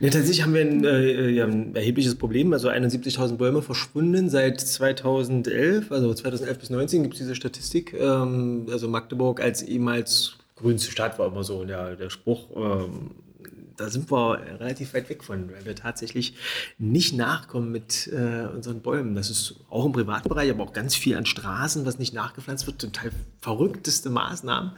Ja, 0.00 0.10
tatsächlich 0.10 0.42
haben 0.42 0.54
wir 0.54 0.60
ein, 0.60 0.84
äh, 0.84 1.30
ja, 1.30 1.46
ein 1.46 1.74
erhebliches 1.74 2.14
Problem. 2.16 2.52
Also 2.52 2.68
71.000 2.68 3.36
Bäume 3.36 3.62
verschwunden 3.62 4.28
seit 4.28 4.60
2011. 4.60 5.90
Also 5.90 6.12
2011 6.12 6.58
bis 6.58 6.68
2019 6.68 7.02
gibt 7.02 7.14
es 7.14 7.20
diese 7.20 7.34
Statistik. 7.34 7.94
Ähm, 7.94 8.66
also 8.70 8.88
Magdeburg 8.88 9.40
als 9.40 9.62
ehemals 9.62 10.36
grünste 10.56 10.90
Stadt 10.90 11.18
war 11.18 11.28
immer 11.28 11.44
so 11.44 11.64
der, 11.64 11.96
der 11.96 12.10
Spruch. 12.10 12.48
Ähm, 12.56 13.10
da 13.78 13.88
sind 13.88 14.10
wir 14.10 14.40
relativ 14.58 14.92
weit 14.92 15.08
weg 15.08 15.22
von, 15.22 15.50
weil 15.52 15.64
wir 15.64 15.76
tatsächlich 15.76 16.34
nicht 16.78 17.16
nachkommen 17.16 17.70
mit 17.70 18.08
äh, 18.08 18.46
unseren 18.54 18.82
Bäumen. 18.82 19.14
Das 19.14 19.30
ist 19.30 19.54
auch 19.70 19.86
im 19.86 19.92
Privatbereich, 19.92 20.50
aber 20.50 20.64
auch 20.64 20.72
ganz 20.72 20.96
viel 20.96 21.16
an 21.16 21.26
Straßen, 21.26 21.86
was 21.86 21.98
nicht 21.98 22.12
nachgepflanzt 22.12 22.66
wird. 22.66 22.80
Total 22.80 23.10
verrückteste 23.40 24.10
Maßnahmen, 24.10 24.72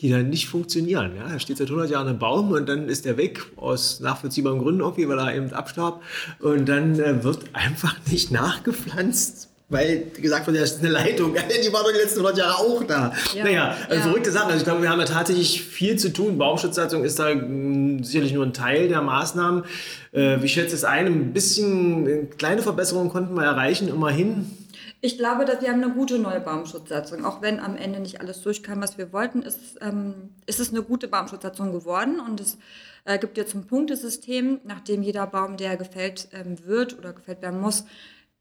die 0.00 0.10
dann 0.10 0.30
nicht 0.30 0.48
funktionieren. 0.48 1.14
Ja, 1.16 1.28
da 1.28 1.38
steht 1.38 1.58
seit 1.58 1.68
100 1.68 1.90
Jahren 1.90 2.08
ein 2.08 2.18
Baum 2.18 2.50
und 2.52 2.66
dann 2.66 2.88
ist 2.88 3.04
der 3.04 3.18
weg 3.18 3.44
aus 3.56 4.00
nachvollziehbaren 4.00 4.58
Gründen 4.58 4.80
irgendwie, 4.80 5.08
weil 5.08 5.18
er 5.18 5.34
eben 5.34 5.52
abstarb. 5.52 6.02
Und 6.40 6.66
dann 6.66 6.98
äh, 6.98 7.22
wird 7.22 7.44
einfach 7.52 7.94
nicht 8.10 8.30
nachgepflanzt 8.30 9.50
weil 9.68 10.10
gesagt 10.14 10.46
wurde, 10.46 10.60
das 10.60 10.72
ist 10.72 10.80
eine 10.80 10.90
Leitung. 10.90 11.34
Die 11.64 11.72
war 11.72 11.82
doch 11.82 11.90
die 11.90 11.98
letzten 11.98 12.20
100 12.20 12.38
Jahre 12.38 12.58
auch 12.58 12.84
da. 12.84 13.12
Ja. 13.34 13.44
Naja, 13.44 13.76
also 13.88 13.94
ja. 13.94 14.00
verrückte 14.02 14.30
Sachen. 14.30 14.46
Also 14.46 14.58
ich 14.58 14.64
glaube, 14.64 14.82
wir 14.82 14.90
haben 14.90 15.00
ja 15.00 15.06
tatsächlich 15.06 15.62
viel 15.62 15.96
zu 15.96 16.12
tun. 16.12 16.38
Baumschutzsatzung 16.38 17.04
ist 17.04 17.18
da 17.18 17.34
mh, 17.34 17.40
hm, 17.40 18.04
sicherlich 18.04 18.32
nur 18.32 18.46
ein 18.46 18.52
Teil 18.52 18.88
der 18.88 19.02
Maßnahmen. 19.02 19.64
Äh, 20.12 20.40
wie 20.40 20.48
schätzt 20.48 20.72
es 20.72 20.84
ein? 20.84 21.06
Ein 21.06 21.32
bisschen 21.32 22.06
äh, 22.06 22.24
kleine 22.38 22.62
Verbesserungen 22.62 23.10
konnten 23.10 23.34
wir 23.34 23.42
erreichen, 23.42 23.88
immerhin. 23.88 24.50
Ich 25.00 25.18
glaube, 25.18 25.44
dass 25.44 25.60
wir 25.60 25.68
haben 25.68 25.82
eine 25.82 25.92
gute 25.92 26.18
neue 26.18 26.40
Baumschutzsatzung. 26.40 27.24
Auch 27.24 27.42
wenn 27.42 27.58
am 27.58 27.76
Ende 27.76 27.98
nicht 27.98 28.20
alles 28.20 28.42
durchkam, 28.42 28.80
was 28.80 28.98
wir 28.98 29.12
wollten, 29.12 29.42
ist, 29.42 29.58
ähm, 29.80 30.30
ist 30.46 30.60
es 30.60 30.70
eine 30.70 30.82
gute 30.82 31.08
Baumschutzsatzung 31.08 31.72
geworden. 31.72 32.20
Und 32.20 32.40
es 32.40 32.56
äh, 33.04 33.18
gibt 33.18 33.36
jetzt 33.36 33.54
ein 33.54 33.66
Punktesystem, 33.66 34.60
nachdem 34.64 35.02
jeder 35.02 35.26
Baum, 35.26 35.56
der 35.56 35.76
gefällt 35.76 36.28
ähm, 36.32 36.56
wird 36.64 36.96
oder 36.98 37.12
gefällt 37.12 37.42
werden 37.42 37.60
muss, 37.60 37.84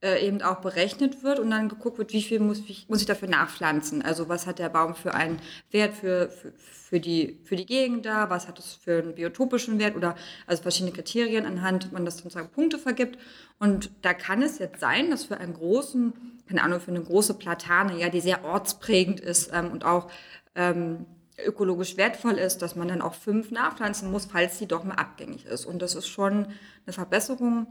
äh, 0.06 0.24
eben 0.26 0.44
auch 0.44 0.58
berechnet 0.58 1.24
wird 1.24 1.40
und 1.40 1.50
dann 1.50 1.68
geguckt 1.68 1.98
wird, 1.98 2.14
wie 2.14 2.22
viel 2.22 2.40
muss 2.40 2.60
ich, 2.68 2.88
muss 2.88 3.02
ich 3.02 3.08
dafür 3.08 3.28
nachpflanzen. 3.28 4.04
Also 4.04 4.30
was 4.30 4.46
hat 4.46 4.60
der 4.60 4.70
Baum 4.70 4.94
für 4.94 5.16
einen 5.16 5.40
Wert 5.72 5.96
für, 5.96 6.30
für, 6.30 6.52
für, 6.52 7.00
die, 7.00 7.40
für 7.44 7.56
die 7.56 7.66
Gegend 7.66 8.06
da, 8.06 8.30
was 8.30 8.48
hat 8.48 8.60
es 8.60 8.74
für 8.74 9.00
einen 9.00 9.16
biotopischen 9.16 9.80
Wert 9.80 9.96
oder 9.96 10.16
also 10.46 10.62
verschiedene 10.62 10.92
Kriterien, 10.92 11.48
anhand 11.48 11.92
man 11.92 12.06
das 12.06 12.18
sozusagen 12.18 12.50
Punkte 12.50 12.78
vergibt. 12.78 13.18
Und 13.58 13.90
da 14.04 14.14
kann 14.14 14.44
es 14.44 14.60
jetzt 14.60 14.80
sein, 14.80 15.10
dass 15.10 15.26
für 15.26 15.38
einen 15.38 15.56
großen, 15.56 16.14
keine 16.48 16.62
Ahnung, 16.62 16.80
für 16.80 16.92
eine 16.92 17.02
große 17.02 17.34
Platane, 17.34 18.00
ja, 18.00 18.10
die 18.10 18.22
sehr 18.22 18.46
ortsprägend 18.46 19.20
ist 19.20 19.50
ähm, 19.54 19.72
und 19.72 19.86
auch 19.86 20.12
ähm, 20.54 21.08
ökologisch 21.44 21.98
wertvoll 21.98 22.34
ist, 22.34 22.62
dass 22.62 22.76
man 22.76 22.90
dann 22.90 23.02
auch 23.02 23.16
fünf 23.16 23.50
nachpflanzen 23.50 24.12
muss, 24.12 24.26
falls 24.26 24.60
sie 24.60 24.68
doch 24.68 24.84
mal 24.84 24.94
abgängig 24.94 25.46
ist. 25.46 25.66
Und 25.66 25.82
das 25.82 25.96
ist 25.96 26.08
schon 26.08 26.46
eine 26.86 26.94
Verbesserung. 26.94 27.66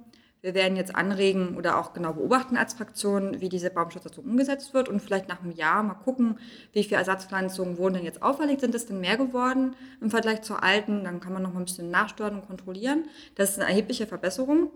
Wir 0.45 0.53
werden 0.53 0.77
jetzt 0.77 0.95
anregen 0.95 1.57
oder 1.57 1.79
auch 1.79 1.95
genau 1.95 2.13
beobachten 2.13 2.59
als 2.59 2.75
Fraktion, 2.75 3.41
wie 3.41 3.49
diese 3.49 3.71
Baumschutzsatzung 3.71 4.27
umgesetzt 4.27 4.75
wird 4.75 4.91
und 4.91 5.01
vielleicht 5.01 5.27
nach 5.27 5.41
einem 5.41 5.53
Jahr 5.53 5.83
mal 5.83 5.95
gucken, 5.95 6.39
wie 6.75 6.85
viele 6.85 6.99
Ersatzpflanzungen 6.99 7.79
wurden 7.79 7.95
denn 7.95 8.05
jetzt 8.05 8.23
auferlegt. 8.23 8.61
Sind 8.61 8.75
es 8.75 8.85
denn 8.85 9.01
mehr 9.01 9.17
geworden 9.17 9.75
im 10.03 10.11
Vergleich 10.11 10.43
zur 10.43 10.63
alten? 10.63 11.03
Dann 11.05 11.21
kann 11.21 11.33
man 11.33 11.43
noch 11.43 11.55
mal 11.55 11.61
ein 11.61 11.65
bisschen 11.65 11.91
nachsteuern 11.91 12.35
und 12.35 12.47
kontrollieren. 12.47 13.07
Das 13.37 13.53
ist 13.53 13.59
eine 13.59 13.71
erhebliche 13.71 14.07
Verbesserung. 14.07 14.71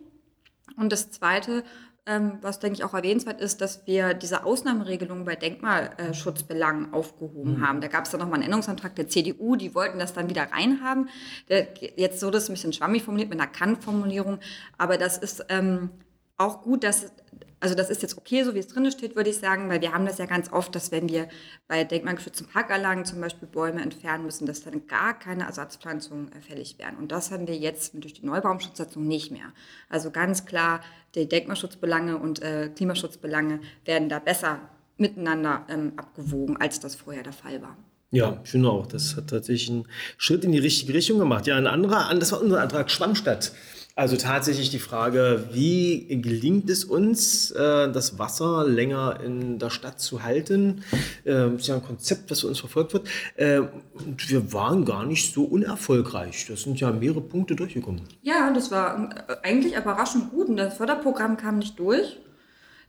Und 0.79 0.91
das 0.91 1.11
Zweite, 1.11 1.65
ähm, 2.09 2.39
was 2.41 2.59
denke 2.59 2.79
ich 2.79 2.85
auch 2.85 2.95
erwähnenswert 2.95 3.41
ist, 3.41 3.61
dass 3.61 3.87
wir 3.87 4.15
diese 4.15 4.45
Ausnahmeregelung 4.45 5.27
bei 5.27 5.37
Denkmalschutzbelangen 5.37 6.95
aufgehoben 6.95 7.59
mhm. 7.59 7.67
haben. 7.67 7.81
Da 7.81 7.89
gab 7.89 8.07
es 8.07 8.11
dann 8.11 8.21
nochmal 8.21 8.37
einen 8.37 8.45
Änderungsantrag 8.45 8.97
der 8.97 9.09
CDU, 9.09 9.57
die 9.57 9.75
wollten 9.75 9.99
das 9.99 10.15
dann 10.15 10.31
wieder 10.31 10.51
reinhaben. 10.51 11.11
Der, 11.51 11.69
jetzt 11.97 12.21
so 12.21 12.31
das 12.31 12.49
ein 12.49 12.55
bisschen 12.55 12.73
schwammig 12.73 13.03
formuliert 13.03 13.29
mit 13.29 13.39
einer 13.39 13.51
Kann-Formulierung, 13.51 14.39
aber 14.79 14.97
das 14.97 15.19
ist 15.19 15.45
ähm, 15.51 15.91
auch 16.39 16.63
gut, 16.63 16.85
dass 16.85 17.13
also 17.61 17.75
das 17.75 17.91
ist 17.91 18.03
jetzt 18.03 18.17
okay, 18.17 18.45
so 18.45 18.55
wie 18.55 18.61
es 18.61 18.69
drin 18.69 18.91
steht, 18.91 19.17
würde 19.17 19.31
ich 19.31 19.39
sagen, 19.39 19.69
weil 19.69 19.81
wir 19.81 19.93
haben 19.93 20.07
das 20.07 20.19
ja 20.19 20.27
ganz 20.27 20.53
oft, 20.53 20.75
dass 20.75 20.93
wenn 20.93 21.09
wir 21.09 21.29
bei 21.67 21.85
denkmalgeschützten 21.85 22.47
Parkanlagen 22.47 23.05
zum 23.05 23.21
Beispiel 23.21 23.49
Bäume 23.49 23.83
entfernen 23.83 24.25
müssen, 24.25 24.47
dass 24.47 24.63
dann 24.63 24.87
gar 24.87 25.19
keine 25.19 25.45
Ersatzpflanzungen 25.45 26.31
fällig 26.41 26.79
werden. 26.79 26.97
Und 26.99 27.11
das 27.11 27.31
haben 27.31 27.49
wir 27.49 27.57
jetzt 27.57 27.93
durch 27.95 28.15
die 28.15 28.27
Neubaumschutzsatzung 28.27 29.07
nicht 29.07 29.33
mehr. 29.33 29.53
Also 29.89 30.11
ganz 30.11 30.45
klar, 30.45 30.83
die 31.15 31.29
Denkmalschutzbelange 31.29 32.17
und 32.17 32.43
äh, 32.43 32.71
Klimaschutzbelange 32.75 33.61
werden 33.85 34.09
da 34.09 34.21
besser 34.21 34.61
miteinander 34.97 35.65
ähm, 35.69 35.93
abgewogen, 35.97 36.57
als 36.57 36.81
das 36.81 36.95
vorher 36.95 37.23
der 37.23 37.33
Fall 37.33 37.61
war. 37.63 37.77
Ja, 38.11 38.41
ich 38.43 38.51
finde 38.51 38.71
auch, 38.71 38.87
das 38.87 39.17
hat 39.17 39.29
tatsächlich 39.29 39.71
einen 39.71 39.89
Schritt 40.17 40.45
in 40.45 40.53
die 40.53 40.59
richtige 40.59 40.95
Richtung 40.95 41.19
gemacht. 41.19 41.47
Ja, 41.47 41.57
ein 41.57 41.67
anderer, 41.67 42.15
das 42.15 42.33
war 42.33 42.41
unser 42.41 42.61
Antrag 42.61 42.91
Schwammstadt. 42.91 43.53
Also 43.99 44.17
tatsächlich 44.17 44.71
die 44.71 44.79
Frage, 44.79 45.49
wie 45.51 46.07
gelingt 46.23 46.71
es 46.71 46.85
uns, 46.85 47.51
äh, 47.51 47.91
das 47.91 48.17
Wasser 48.17 48.65
länger 48.65 49.19
in 49.25 49.59
der 49.59 49.71
Stadt 49.71 49.99
zu 49.99 50.23
halten? 50.23 50.85
Das 51.25 51.53
ist 51.55 51.67
ja 51.67 51.75
ein 51.75 51.83
Konzept, 51.83 52.31
das 52.31 52.43
für 52.43 52.47
uns 52.47 52.61
verfolgt 52.61 52.93
wird. 52.93 53.09
Äh, 53.35 53.59
und 53.59 54.31
wir 54.31 54.53
waren 54.53 54.85
gar 54.85 55.05
nicht 55.05 55.35
so 55.35 55.43
unerfolgreich. 55.43 56.47
Das 56.49 56.63
sind 56.63 56.79
ja 56.79 56.93
mehrere 56.93 57.23
Punkte 57.23 57.57
durchgekommen. 57.57 58.03
Ja, 58.23 58.53
das 58.53 58.71
war 58.71 59.11
äh, 59.27 59.35
eigentlich 59.43 59.75
überraschend 59.75 60.31
gut. 60.31 60.47
Und 60.47 60.59
das 60.59 60.77
Förderprogramm 60.77 61.37
kam 61.37 61.59
nicht 61.59 61.77
durch 61.81 62.19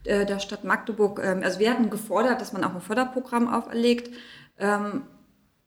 der 0.06 0.39
Stadt 0.39 0.63
Magdeburg. 0.63 1.20
Ähm, 1.24 1.42
also 1.44 1.58
wir 1.58 1.72
hatten 1.72 1.89
gefordert, 1.89 2.39
dass 2.39 2.54
man 2.54 2.63
auch 2.63 2.75
ein 2.75 2.82
Förderprogramm 2.82 3.51
auferlegt. 3.51 4.12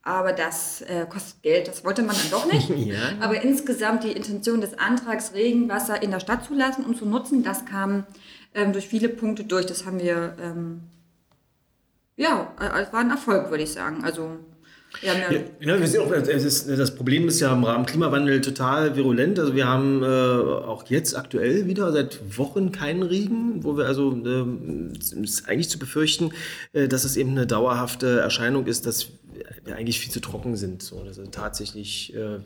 Aber 0.05 0.33
das 0.33 0.83
äh, 0.83 1.07
kostet 1.09 1.43
Geld, 1.43 1.69
das 1.69 1.85
wollte 1.85 2.03
man 2.03 2.17
dann 2.17 2.31
doch 2.31 2.53
nicht. 2.53 2.69
ja. 2.87 3.13
Aber 3.21 3.41
insgesamt 3.41 4.03
die 4.03 4.11
Intention 4.11 4.61
des 4.61 4.77
Antrags, 4.79 5.33
Regenwasser 5.33 6.03
in 6.03 6.11
der 6.11 6.19
Stadt 6.19 6.45
zu 6.45 6.55
lassen 6.55 6.85
und 6.85 6.97
zu 6.97 7.07
nutzen, 7.07 7.45
das 7.45 7.65
kam 7.65 8.05
ähm, 8.55 8.73
durch 8.73 8.89
viele 8.89 9.09
Punkte 9.09 9.45
durch. 9.45 9.67
Das 9.67 9.87
haben 9.87 10.01
wir, 10.01 10.37
ähm, 10.43 10.81
ja, 12.17 12.53
äh, 12.61 12.83
es 12.83 12.93
war 12.93 13.01
ein 13.01 13.11
Erfolg, 13.11 13.51
würde 13.51 13.63
ich 13.63 13.73
sagen. 13.73 14.03
Also 14.03 14.39
ja, 15.01 15.15
ja, 15.61 15.81
wir 15.81 15.87
sehen 15.87 16.03
auch, 16.03 16.13
ist, 16.13 16.69
das 16.69 16.95
Problem 16.95 17.27
ist 17.27 17.41
ja 17.41 17.53
im 17.53 17.65
Rahmen 17.65 17.87
Klimawandel 17.87 18.41
total 18.41 18.95
virulent. 18.95 19.39
Also 19.39 19.55
wir 19.55 19.67
haben 19.67 20.03
äh, 20.03 20.07
auch 20.07 20.85
jetzt 20.89 21.17
aktuell 21.17 21.67
wieder 21.67 21.91
seit 21.93 22.21
Wochen 22.37 22.73
keinen 22.73 23.03
Regen, 23.03 23.65
wo 23.65 23.77
wir 23.77 23.87
also 23.87 24.13
äh, 24.25 25.23
ist 25.23 25.49
eigentlich 25.49 25.71
zu 25.71 25.79
befürchten, 25.79 26.33
äh, 26.73 26.89
dass 26.89 27.05
es 27.05 27.17
eben 27.17 27.31
eine 27.31 27.47
dauerhafte 27.47 28.21
Erscheinung 28.21 28.67
ist, 28.67 28.87
dass 28.87 29.09
eigentlich 29.67 30.01
viel 30.01 30.13
zu 30.13 30.21
trocken 30.21 30.57
sind. 30.57 30.83
So, 30.83 31.03
dass 31.05 31.21
tatsächlich 31.31 32.15
äh, 32.15 32.41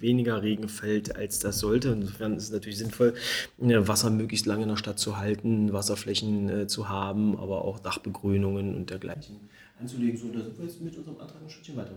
weniger 0.00 0.42
Regen 0.42 0.68
fällt, 0.68 1.16
als 1.16 1.38
das 1.38 1.58
sollte. 1.58 1.90
Insofern 1.90 2.36
ist 2.36 2.44
es 2.44 2.50
natürlich 2.50 2.78
sinnvoll, 2.78 3.14
Wasser 3.58 4.10
möglichst 4.10 4.46
lange 4.46 4.64
in 4.64 4.68
der 4.68 4.76
Stadt 4.76 4.98
zu 4.98 5.18
halten, 5.18 5.72
Wasserflächen 5.72 6.48
äh, 6.48 6.66
zu 6.66 6.88
haben, 6.88 7.36
aber 7.38 7.64
auch 7.64 7.78
Dachbegrünungen 7.78 8.74
und 8.74 8.90
dergleichen 8.90 9.48
anzulegen. 9.80 10.18
So, 10.18 10.28
da 10.28 10.40
sind 10.40 10.58
wir 10.58 10.66
jetzt 10.66 10.80
mit 10.80 10.96
unserem 10.96 11.20
Antrag 11.20 11.42
ein 11.42 11.50
Schrittchen 11.50 11.76
weiter. 11.76 11.94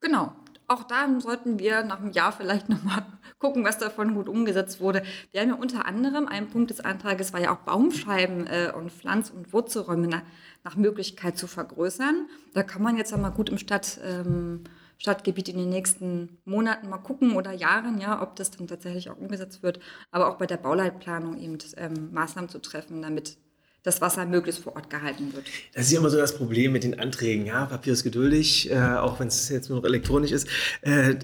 Genau. 0.00 0.32
Auch 0.68 0.82
da 0.82 1.08
sollten 1.20 1.60
wir 1.60 1.84
nach 1.84 2.00
einem 2.00 2.10
Jahr 2.10 2.32
vielleicht 2.32 2.68
nochmal 2.68 3.06
gucken, 3.38 3.64
was 3.64 3.78
davon 3.78 4.14
gut 4.14 4.28
umgesetzt 4.28 4.80
wurde. 4.80 5.02
Wir 5.30 5.40
haben 5.40 5.50
ja 5.50 5.54
unter 5.54 5.86
anderem, 5.86 6.26
ein 6.26 6.48
Punkt 6.48 6.70
des 6.70 6.80
Antrages 6.80 7.32
war 7.32 7.40
ja 7.40 7.54
auch 7.54 7.58
Baumscheiben 7.58 8.46
äh, 8.46 8.72
und 8.76 8.90
Pflanz- 8.90 9.30
und 9.30 9.52
Wurzelräume 9.52 10.08
nach, 10.08 10.22
nach, 10.64 10.76
Möglichkeit 10.76 11.38
zu 11.38 11.46
vergrößern. 11.46 12.26
Da 12.52 12.64
kann 12.64 12.82
man 12.82 12.96
jetzt 12.96 13.14
einmal 13.14 13.30
gut 13.30 13.48
im 13.48 13.58
Stadt, 13.58 14.00
ähm, 14.04 14.64
Stadtgebiet 14.98 15.48
in 15.48 15.58
den 15.58 15.68
nächsten 15.68 16.38
Monaten 16.44 16.88
mal 16.88 16.98
gucken 16.98 17.36
oder 17.36 17.52
Jahren, 17.52 18.00
ja, 18.00 18.20
ob 18.20 18.34
das 18.34 18.50
dann 18.50 18.66
tatsächlich 18.66 19.10
auch 19.10 19.18
umgesetzt 19.18 19.62
wird. 19.62 19.78
Aber 20.10 20.28
auch 20.28 20.36
bei 20.36 20.46
der 20.46 20.56
Bauleitplanung 20.56 21.38
eben 21.38 21.58
ähm, 21.76 22.12
Maßnahmen 22.12 22.48
zu 22.48 22.58
treffen, 22.58 23.02
damit 23.02 23.36
das 23.86 24.00
Wasser 24.00 24.26
möglichst 24.26 24.62
vor 24.62 24.74
Ort 24.74 24.90
gehalten 24.90 25.32
wird. 25.32 25.46
Das 25.72 25.86
ist 25.86 25.92
ja 25.92 26.00
immer 26.00 26.10
so 26.10 26.16
das 26.16 26.36
Problem 26.36 26.72
mit 26.72 26.82
den 26.82 26.98
Anträgen. 26.98 27.46
Ja, 27.46 27.66
Papier 27.66 27.92
ist 27.92 28.02
geduldig, 28.02 28.70
äh, 28.70 28.76
auch 28.76 29.20
wenn 29.20 29.28
es 29.28 29.48
jetzt 29.48 29.70
nur 29.70 29.78
noch 29.78 29.86
elektronisch 29.86 30.32
ist. 30.32 30.48
Äh, 30.82 31.14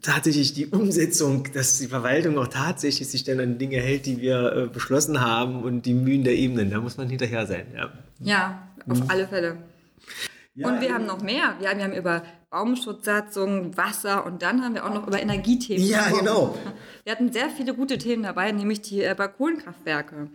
tatsächlich 0.00 0.54
die 0.54 0.66
Umsetzung, 0.66 1.52
dass 1.52 1.78
die 1.78 1.86
Verwaltung 1.86 2.38
auch 2.38 2.48
tatsächlich 2.48 3.08
sich 3.08 3.24
dann 3.24 3.40
an 3.40 3.58
Dinge 3.58 3.76
hält, 3.76 4.06
die 4.06 4.20
wir 4.20 4.52
äh, 4.52 4.66
beschlossen 4.66 5.20
haben 5.20 5.62
und 5.62 5.82
die 5.82 5.92
Mühen 5.92 6.24
der 6.24 6.34
Ebenen, 6.34 6.70
da 6.70 6.80
muss 6.80 6.96
man 6.96 7.08
hinterher 7.08 7.46
sein. 7.46 7.66
Ja, 7.74 7.92
ja 8.20 8.68
auf 8.88 9.00
mhm. 9.00 9.10
alle 9.10 9.28
Fälle. 9.28 9.56
Ja, 10.54 10.68
und 10.68 10.80
wir 10.80 10.94
haben 10.94 11.06
noch 11.06 11.20
mehr. 11.22 11.56
Wir 11.60 11.68
haben, 11.68 11.78
wir 11.78 11.84
haben 11.84 11.92
über 11.92 12.22
Baumschutzsatzungen, 12.50 13.76
Wasser 13.76 14.24
und 14.24 14.42
dann 14.42 14.62
haben 14.62 14.74
wir 14.74 14.86
auch 14.86 14.94
noch 14.94 15.06
über 15.06 15.20
Energiethemen. 15.20 15.84
Ja, 15.84 16.04
gesprochen. 16.04 16.18
genau. 16.24 16.58
Wir 17.04 17.12
hatten 17.12 17.32
sehr 17.32 17.50
viele 17.50 17.74
gute 17.74 17.98
Themen 17.98 18.22
dabei, 18.22 18.50
nämlich 18.50 18.80
die 18.80 19.02
äh, 19.02 19.14
Balkonkraftwerke. 19.14 20.28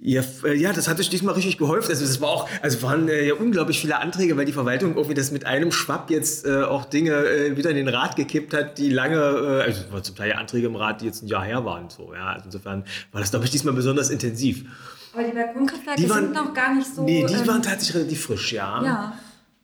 Ja, 0.00 0.22
äh, 0.44 0.54
ja, 0.54 0.72
das 0.72 0.86
hat 0.86 1.00
euch 1.00 1.10
diesmal 1.10 1.34
richtig 1.34 1.58
geholfen. 1.58 1.90
Also 1.90 2.04
es 2.04 2.20
war 2.20 2.28
auch, 2.28 2.48
also 2.62 2.82
waren 2.82 3.08
äh, 3.08 3.26
ja 3.26 3.34
unglaublich 3.34 3.80
viele 3.80 3.98
Anträge, 3.98 4.36
weil 4.36 4.44
die 4.44 4.52
Verwaltung 4.52 4.94
irgendwie 4.94 5.14
das 5.14 5.32
mit 5.32 5.44
einem 5.44 5.72
Schwapp 5.72 6.08
jetzt 6.10 6.46
äh, 6.46 6.62
auch 6.62 6.84
Dinge 6.84 7.12
äh, 7.12 7.56
wieder 7.56 7.70
in 7.70 7.76
den 7.76 7.88
Rat 7.88 8.14
gekippt 8.14 8.54
hat, 8.54 8.78
die 8.78 8.90
lange, 8.90 9.16
äh, 9.16 9.62
also 9.62 9.82
es 9.82 9.92
waren 9.92 10.04
zum 10.04 10.14
Teil 10.14 10.34
Anträge 10.34 10.68
im 10.68 10.76
Rat, 10.76 11.00
die 11.00 11.06
jetzt 11.06 11.24
ein 11.24 11.26
Jahr 11.26 11.44
her 11.44 11.64
waren. 11.64 11.90
So, 11.90 12.14
ja, 12.14 12.28
also 12.28 12.44
insofern 12.44 12.84
war 13.10 13.20
das, 13.20 13.30
glaube 13.30 13.46
ich, 13.46 13.50
diesmal 13.50 13.74
besonders 13.74 14.10
intensiv. 14.10 14.66
Aber 15.12 15.24
die 15.24 15.32
Balkonkraftwerke 15.32 16.00
die 16.00 16.08
waren, 16.08 16.24
sind 16.26 16.34
noch 16.34 16.54
gar 16.54 16.74
nicht 16.74 16.94
so. 16.94 17.02
Nee, 17.02 17.26
die 17.26 17.34
ähm, 17.34 17.46
waren 17.48 17.62
tatsächlich 17.62 17.96
relativ 17.96 18.22
frisch, 18.22 18.52
ja. 18.52 18.84
Ja. 18.84 19.18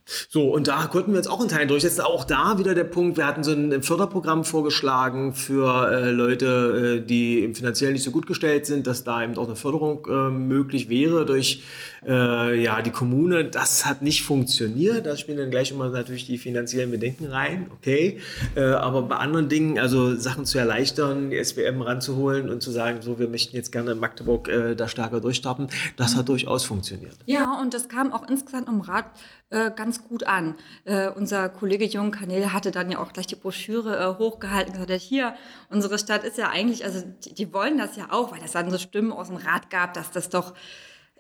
So, 0.07 0.53
und 0.53 0.69
da 0.69 0.87
konnten 0.87 1.13
wir 1.13 1.17
jetzt 1.17 1.29
auch 1.29 1.41
einen 1.41 1.49
Teil 1.49 1.67
durchsetzen. 1.67 2.03
Auch 2.03 2.25
da 2.25 2.59
wieder 2.59 2.75
der 2.75 2.85
Punkt, 2.85 3.17
wir 3.17 3.27
hatten 3.27 3.43
so 3.43 3.53
ein 3.53 3.83
Förderprogramm 3.83 4.45
vorgeschlagen 4.45 5.33
für 5.33 5.91
äh, 5.91 6.11
Leute, 6.11 7.01
äh, 7.01 7.07
die 7.07 7.53
finanziell 7.55 7.93
nicht 7.93 8.03
so 8.03 8.11
gut 8.11 8.27
gestellt 8.27 8.67
sind, 8.67 8.87
dass 8.87 9.05
da 9.05 9.23
eben 9.23 9.37
auch 9.39 9.47
eine 9.47 9.57
Förderung 9.57 10.07
äh, 10.07 10.31
möglich 10.31 10.91
wäre 10.91 11.25
durch 11.25 11.63
äh, 12.07 12.63
ja, 12.63 12.83
die 12.83 12.91
Kommune. 12.91 13.47
Das 13.47 13.87
hat 13.87 14.03
nicht 14.03 14.23
funktioniert. 14.23 15.07
Da 15.07 15.17
spielen 15.17 15.39
dann 15.39 15.51
gleich 15.51 15.71
immer 15.71 15.89
natürlich 15.89 16.27
die 16.27 16.37
finanziellen 16.37 16.91
Bedenken 16.91 17.27
rein. 17.27 17.71
Okay. 17.79 18.21
Äh, 18.55 18.63
aber 18.65 19.03
bei 19.03 19.17
anderen 19.17 19.49
Dingen, 19.49 19.79
also 19.79 20.15
Sachen 20.17 20.45
zu 20.45 20.59
erleichtern, 20.59 21.31
die 21.31 21.43
SWM 21.43 21.81
ranzuholen 21.81 22.51
und 22.51 22.63
zu 22.63 22.71
sagen, 22.71 23.01
so, 23.01 23.19
wir 23.19 23.29
möchten 23.29 23.57
jetzt 23.57 23.73
gerne 23.73 23.93
in 23.93 23.99
Magdeburg 23.99 24.49
äh, 24.49 24.75
da 24.75 24.87
stärker 24.87 25.21
durchstarten, 25.21 25.69
das 25.97 26.15
hat 26.15 26.29
durchaus 26.29 26.65
funktioniert. 26.65 27.17
Ja, 27.25 27.59
und 27.61 27.73
das 27.73 27.89
kam 27.89 28.13
auch 28.13 28.29
insgesamt 28.29 28.69
im 28.69 28.83
Rat 28.83 29.07
äh, 29.51 29.71
ganz 29.95 30.09
gut 30.09 30.25
an. 30.25 30.55
Äh, 30.85 31.09
unser 31.09 31.49
Kollege 31.49 31.85
Jung 31.85 32.11
Kanel 32.11 32.53
hatte 32.53 32.71
dann 32.71 32.91
ja 32.91 32.99
auch 32.99 33.13
gleich 33.13 33.27
die 33.27 33.37
Broschüre 33.37 33.97
äh, 33.97 34.19
hochgehalten 34.19 34.75
und 34.75 34.87
gesagt, 34.87 35.03
hier, 35.03 35.35
unsere 35.71 35.99
Stadt 35.99 36.25
ist 36.25 36.39
ja 36.39 36.51
eigentlich, 36.51 36.85
also 36.85 37.03
die, 37.25 37.35
die 37.35 37.53
wollen 37.53 37.79
das 37.79 37.97
ja 37.97 38.09
auch, 38.11 38.33
weil 38.33 38.41
das 38.41 38.53
dann 38.53 38.71
so 38.71 38.79
Stimmen 38.79 39.13
aus 39.13 39.29
dem 39.29 39.37
Rat 39.37 39.71
gab, 39.71 39.95
dass 39.95 40.11
das 40.11 40.29
doch 40.29 40.55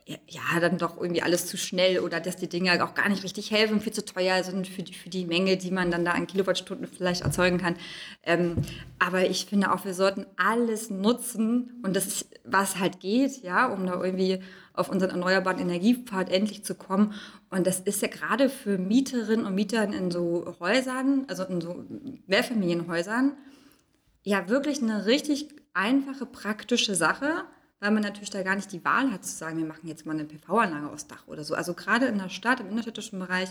ja, 0.06 0.60
dann 0.60 0.76
doch 0.76 1.00
irgendwie 1.00 1.22
alles 1.22 1.46
zu 1.46 1.56
schnell 1.56 2.00
oder 2.00 2.20
dass 2.20 2.36
die 2.36 2.48
Dinger 2.48 2.84
auch 2.84 2.94
gar 2.94 3.08
nicht 3.08 3.24
richtig 3.24 3.50
helfen, 3.50 3.80
viel 3.80 3.92
zu 3.92 4.04
teuer 4.04 4.42
sind 4.44 4.68
für 4.68 4.82
die, 4.82 4.92
für 4.92 5.08
die 5.08 5.24
Menge, 5.24 5.56
die 5.56 5.70
man 5.70 5.90
dann 5.90 6.04
da 6.04 6.10
an 6.12 6.26
Kilowattstunden 6.26 6.86
vielleicht 6.86 7.22
erzeugen 7.22 7.56
kann. 7.56 7.76
Ähm, 8.22 8.56
aber 8.98 9.22
ich 9.30 9.46
finde 9.46 9.72
auch, 9.72 9.86
wir 9.86 9.94
sollten 9.94 10.26
alles 10.36 10.90
nutzen 10.90 11.80
und 11.82 11.96
das, 11.96 12.06
ist, 12.06 12.28
was 12.44 12.78
halt 12.78 13.00
geht, 13.00 13.42
ja, 13.42 13.66
um 13.66 13.86
da 13.86 14.02
irgendwie 14.02 14.40
auf 14.74 14.90
unseren 14.90 15.10
erneuerbaren 15.10 15.58
Energiepfad 15.58 16.30
endlich 16.30 16.64
zu 16.64 16.74
kommen. 16.74 17.14
Und 17.48 17.66
das 17.66 17.80
ist 17.80 18.02
ja 18.02 18.08
gerade 18.08 18.50
für 18.50 18.76
Mieterinnen 18.76 19.46
und 19.46 19.54
Mieter 19.54 19.84
in 19.84 20.10
so 20.10 20.54
Häusern, 20.60 21.24
also 21.28 21.44
in 21.44 21.62
so 21.62 21.82
Mehrfamilienhäusern, 22.26 23.32
ja 24.22 24.50
wirklich 24.50 24.82
eine 24.82 25.06
richtig 25.06 25.48
einfache, 25.72 26.26
praktische 26.26 26.94
Sache 26.94 27.44
weil 27.84 27.90
man 27.90 28.02
natürlich 28.02 28.30
da 28.30 28.42
gar 28.42 28.56
nicht 28.56 28.72
die 28.72 28.82
Wahl 28.82 29.12
hat 29.12 29.26
zu 29.26 29.36
sagen, 29.36 29.58
wir 29.58 29.66
machen 29.66 29.86
jetzt 29.86 30.06
mal 30.06 30.12
eine 30.12 30.24
PV-Anlage 30.24 30.90
aufs 30.90 31.06
Dach 31.06 31.22
oder 31.26 31.44
so. 31.44 31.54
Also 31.54 31.74
gerade 31.74 32.06
in 32.06 32.16
der 32.16 32.30
Stadt, 32.30 32.60
im 32.60 32.70
innerstädtischen 32.70 33.18
Bereich, 33.18 33.50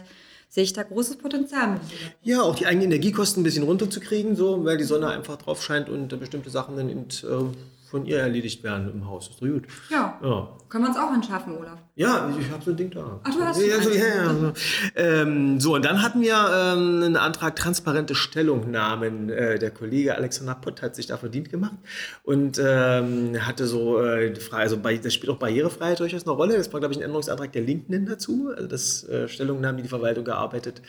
sehe 0.49 0.63
ich 0.63 0.73
da 0.73 0.81
großes 0.81 1.17
Potenzial. 1.17 1.79
Ja, 2.23 2.41
auch 2.41 2.55
die 2.55 2.65
eigenen 2.65 2.87
Energiekosten 2.87 3.41
ein 3.41 3.43
bisschen 3.43 3.61
runterzukriegen, 3.61 4.35
so, 4.35 4.65
weil 4.65 4.77
die 4.77 4.85
Sonne 4.85 5.09
einfach 5.09 5.37
drauf 5.37 5.61
scheint 5.61 5.87
und 5.87 6.19
bestimmte 6.19 6.49
Sachen 6.49 6.75
dann 6.75 6.89
eben, 6.89 7.01
äh, 7.03 7.55
von 7.93 8.07
ihr 8.07 8.17
erledigt 8.17 8.63
werden 8.63 8.91
im 8.91 9.07
Haus. 9.07 9.29
Ist 9.29 9.39
doch 9.39 9.47
gut. 9.47 9.65
Ja. 9.91 10.19
ja. 10.23 10.49
Können 10.67 10.85
wir 10.85 10.89
uns 10.89 10.97
auch 10.97 11.11
anschaffen, 11.11 11.55
Olaf? 11.55 11.77
Ja, 11.93 12.27
ich 12.39 12.49
habe 12.49 12.63
so 12.63 12.71
ein 12.71 12.77
Ding 12.77 12.89
da. 12.89 13.19
Ach, 13.23 13.31
du 13.31 13.39
hast 13.39 13.61
ja, 13.61 13.79
so, 13.79 13.91
ja, 13.91 14.07
ja, 14.07 14.33
so. 14.33 14.53
Ähm, 14.95 15.59
so, 15.59 15.75
und 15.75 15.85
dann 15.85 16.01
hatten 16.01 16.21
wir 16.21 16.33
ähm, 16.33 17.03
einen 17.03 17.17
Antrag 17.17 17.55
transparente 17.55 18.15
Stellungnahmen. 18.15 19.29
Äh, 19.29 19.59
der 19.59 19.69
Kollege 19.69 20.15
Alexander 20.15 20.55
Pott 20.55 20.81
hat 20.81 20.95
sich 20.95 21.05
da 21.05 21.17
verdient 21.17 21.51
gemacht 21.51 21.75
und 22.23 22.59
ähm, 22.59 23.37
hatte 23.45 23.67
so 23.67 24.01
äh, 24.01 24.33
also 24.49 24.79
bei, 24.79 24.97
das 24.97 25.13
spielt 25.13 25.31
auch 25.31 25.37
Barrierefreiheit 25.37 25.99
durchaus 25.99 26.23
eine 26.23 26.31
Rolle. 26.31 26.57
Das 26.57 26.73
war, 26.73 26.79
glaube 26.79 26.95
ich, 26.95 26.99
ein 26.99 27.03
Änderungsantrag 27.03 27.51
der 27.51 27.61
Linken 27.61 28.07
dazu. 28.07 28.49
Also 28.55 28.67
das 28.67 29.07
äh, 29.07 29.27
Stellungnahmen, 29.27 29.77
die 29.77 29.83
die 29.83 29.89
Verwaltung 29.89 30.25
gearbeitet, 30.25 30.81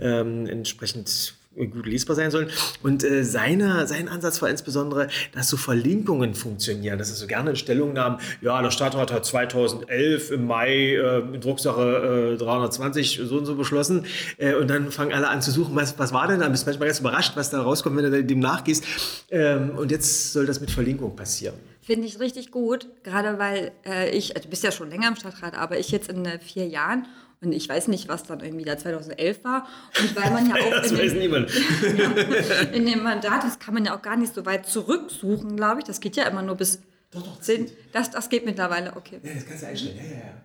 ähm, 0.00 0.46
entsprechend 0.46 1.34
gut 1.56 1.86
lesbar 1.86 2.16
sein 2.16 2.30
sollen. 2.30 2.48
Und 2.82 3.04
äh, 3.04 3.24
seine, 3.24 3.86
sein 3.86 4.08
Ansatz 4.08 4.40
war 4.42 4.48
insbesondere, 4.48 5.08
dass 5.32 5.48
so 5.48 5.56
Verlinkungen 5.56 6.34
funktionieren. 6.34 6.98
Das 6.98 7.10
ist 7.10 7.18
so 7.18 7.26
gerne 7.26 7.50
in 7.50 7.56
Stellungnahmen, 7.56 8.18
ja, 8.40 8.60
der 8.62 8.70
Stadtrat 8.70 9.12
hat 9.12 9.24
2011 9.24 10.30
im 10.30 10.46
Mai 10.46 10.94
äh, 10.94 11.38
Drucksache 11.38 12.34
äh, 12.34 12.38
320 12.38 13.20
so 13.24 13.36
und 13.36 13.46
so 13.46 13.54
beschlossen. 13.54 14.06
Äh, 14.38 14.54
und 14.54 14.68
dann 14.68 14.90
fangen 14.90 15.12
alle 15.12 15.28
an 15.28 15.42
zu 15.42 15.50
suchen, 15.50 15.74
was, 15.74 15.98
was 15.98 16.12
war 16.12 16.26
denn? 16.28 16.40
Dann 16.40 16.52
bist 16.52 16.66
manchmal 16.66 16.88
ganz 16.88 17.00
überrascht, 17.00 17.32
was 17.36 17.50
da 17.50 17.62
rauskommt, 17.62 17.96
wenn 17.96 18.10
du 18.10 18.24
dem 18.24 18.40
nachgehst. 18.40 18.84
Ähm, 19.30 19.70
und 19.76 19.90
jetzt 19.90 20.32
soll 20.32 20.46
das 20.46 20.60
mit 20.60 20.70
Verlinkung 20.70 21.16
passieren. 21.16 21.54
Finde 21.84 22.06
ich 22.06 22.20
richtig 22.20 22.52
gut, 22.52 22.86
gerade 23.02 23.40
weil 23.40 23.72
äh, 23.84 24.16
ich, 24.16 24.36
also 24.36 24.44
du 24.44 24.50
bist 24.50 24.62
ja 24.62 24.70
schon 24.70 24.88
länger 24.88 25.08
im 25.08 25.16
Stadtrat, 25.16 25.58
aber 25.58 25.78
ich 25.78 25.90
jetzt 25.90 26.08
in 26.08 26.24
äh, 26.24 26.38
vier 26.38 26.66
Jahren 26.68 27.06
und 27.42 27.52
ich 27.52 27.68
weiß 27.68 27.88
nicht, 27.88 28.08
was 28.08 28.22
dann 28.22 28.40
irgendwie 28.40 28.64
da 28.64 28.78
2011 28.78 29.44
war. 29.44 29.66
Und 30.00 30.16
weil 30.16 30.30
man 30.30 30.48
ja 30.48 30.54
auch 30.64 30.70
das 30.70 30.92
in, 30.92 30.98
weiß 30.98 31.12
dem, 31.12 31.18
niemand. 31.18 31.50
in 32.72 32.86
dem 32.86 33.02
Mandat, 33.02 33.42
das 33.42 33.58
kann 33.58 33.74
man 33.74 33.84
ja 33.84 33.96
auch 33.96 34.02
gar 34.02 34.16
nicht 34.16 34.34
so 34.34 34.46
weit 34.46 34.66
zurücksuchen, 34.66 35.56
glaube 35.56 35.80
ich. 35.80 35.84
Das 35.84 36.00
geht 36.00 36.16
ja 36.16 36.24
immer 36.24 36.42
nur 36.42 36.54
bis 36.54 36.80
Doch, 37.10 37.22
doch, 37.22 37.36
das 37.36 37.46
10. 37.46 37.66
geht. 37.66 37.76
Das, 37.92 38.10
das 38.10 38.28
geht 38.28 38.46
mittlerweile, 38.46 38.96
okay. 38.96 39.20
Ja, 39.22 39.34
das 39.34 39.46
kannst 39.46 39.62
du 39.62 39.66
einstellen. 39.66 39.96
Ja, 39.96 40.04
ja, 40.04 40.18
ja. 40.18 40.42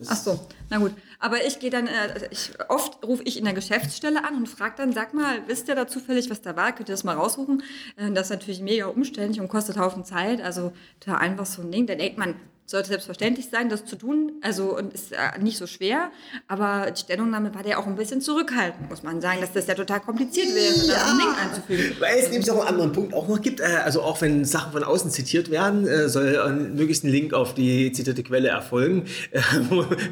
Das 0.00 0.08
Ach 0.08 0.16
so, 0.16 0.40
na 0.70 0.78
gut. 0.78 0.92
Aber 1.18 1.44
ich 1.44 1.58
gehe 1.58 1.68
dann, 1.68 1.86
äh, 1.86 2.28
ich, 2.30 2.52
oft 2.68 3.04
rufe 3.04 3.22
ich 3.24 3.36
in 3.36 3.44
der 3.44 3.52
Geschäftsstelle 3.52 4.24
an 4.24 4.34
und 4.34 4.48
frage 4.48 4.76
dann, 4.78 4.94
sag 4.94 5.12
mal, 5.12 5.46
wisst 5.46 5.68
ihr 5.68 5.74
da 5.74 5.86
zufällig, 5.86 6.30
was 6.30 6.40
da 6.40 6.56
war? 6.56 6.72
Könnt 6.74 6.88
ihr 6.88 6.94
das 6.94 7.04
mal 7.04 7.16
raussuchen? 7.16 7.62
Äh, 7.96 8.10
das 8.12 8.28
ist 8.28 8.30
natürlich 8.30 8.62
mega 8.62 8.86
umständlich 8.86 9.42
und 9.42 9.48
kostet 9.48 9.76
Haufen 9.76 10.06
Zeit. 10.06 10.40
Also 10.40 10.72
da 11.04 11.16
einfach 11.16 11.44
so 11.44 11.60
ein 11.60 11.70
Ding. 11.70 11.86
Da 11.86 11.96
denkt 11.96 12.16
man, 12.16 12.34
sollte 12.70 12.88
selbstverständlich 12.88 13.48
sein, 13.50 13.68
das 13.68 13.84
zu 13.84 13.96
tun. 13.96 14.32
Also 14.42 14.76
und 14.76 14.94
ist 14.94 15.12
äh, 15.12 15.16
nicht 15.40 15.58
so 15.58 15.66
schwer. 15.66 16.10
Aber 16.48 16.90
die 16.90 17.00
Stellungnahme 17.00 17.54
war 17.54 17.66
ja 17.66 17.78
auch 17.78 17.86
ein 17.86 17.96
bisschen 17.96 18.20
zurückhaltend, 18.20 18.88
muss 18.88 19.02
man 19.02 19.20
sagen, 19.20 19.40
dass 19.40 19.52
das 19.52 19.66
ja 19.66 19.74
total 19.74 20.00
kompliziert 20.00 20.48
wäre, 20.54 20.72
da 20.74 20.80
so 20.80 20.92
ein 21.12 21.18
Ding 21.18 21.34
einzufügen. 21.42 21.96
Weil 22.00 22.18
es 22.18 22.30
nämlich 22.30 22.50
auch 22.50 22.60
einen 22.60 22.68
anderen 22.68 22.92
Punkt 22.92 23.12
auch 23.14 23.26
noch 23.28 23.40
gibt. 23.42 23.60
äh, 23.60 23.64
Also 23.84 24.02
auch 24.02 24.20
wenn 24.20 24.44
Sachen 24.44 24.72
von 24.72 24.84
außen 24.84 25.10
zitiert 25.10 25.50
werden, 25.50 25.86
äh, 25.86 26.08
soll 26.08 26.38
ein- 26.40 26.74
möglichst 26.76 27.04
ein 27.04 27.10
Link 27.10 27.34
auf 27.34 27.54
die 27.54 27.92
zitierte 27.92 28.22
Quelle 28.22 28.48
erfolgen. 28.48 29.04
Äh, 29.32 29.40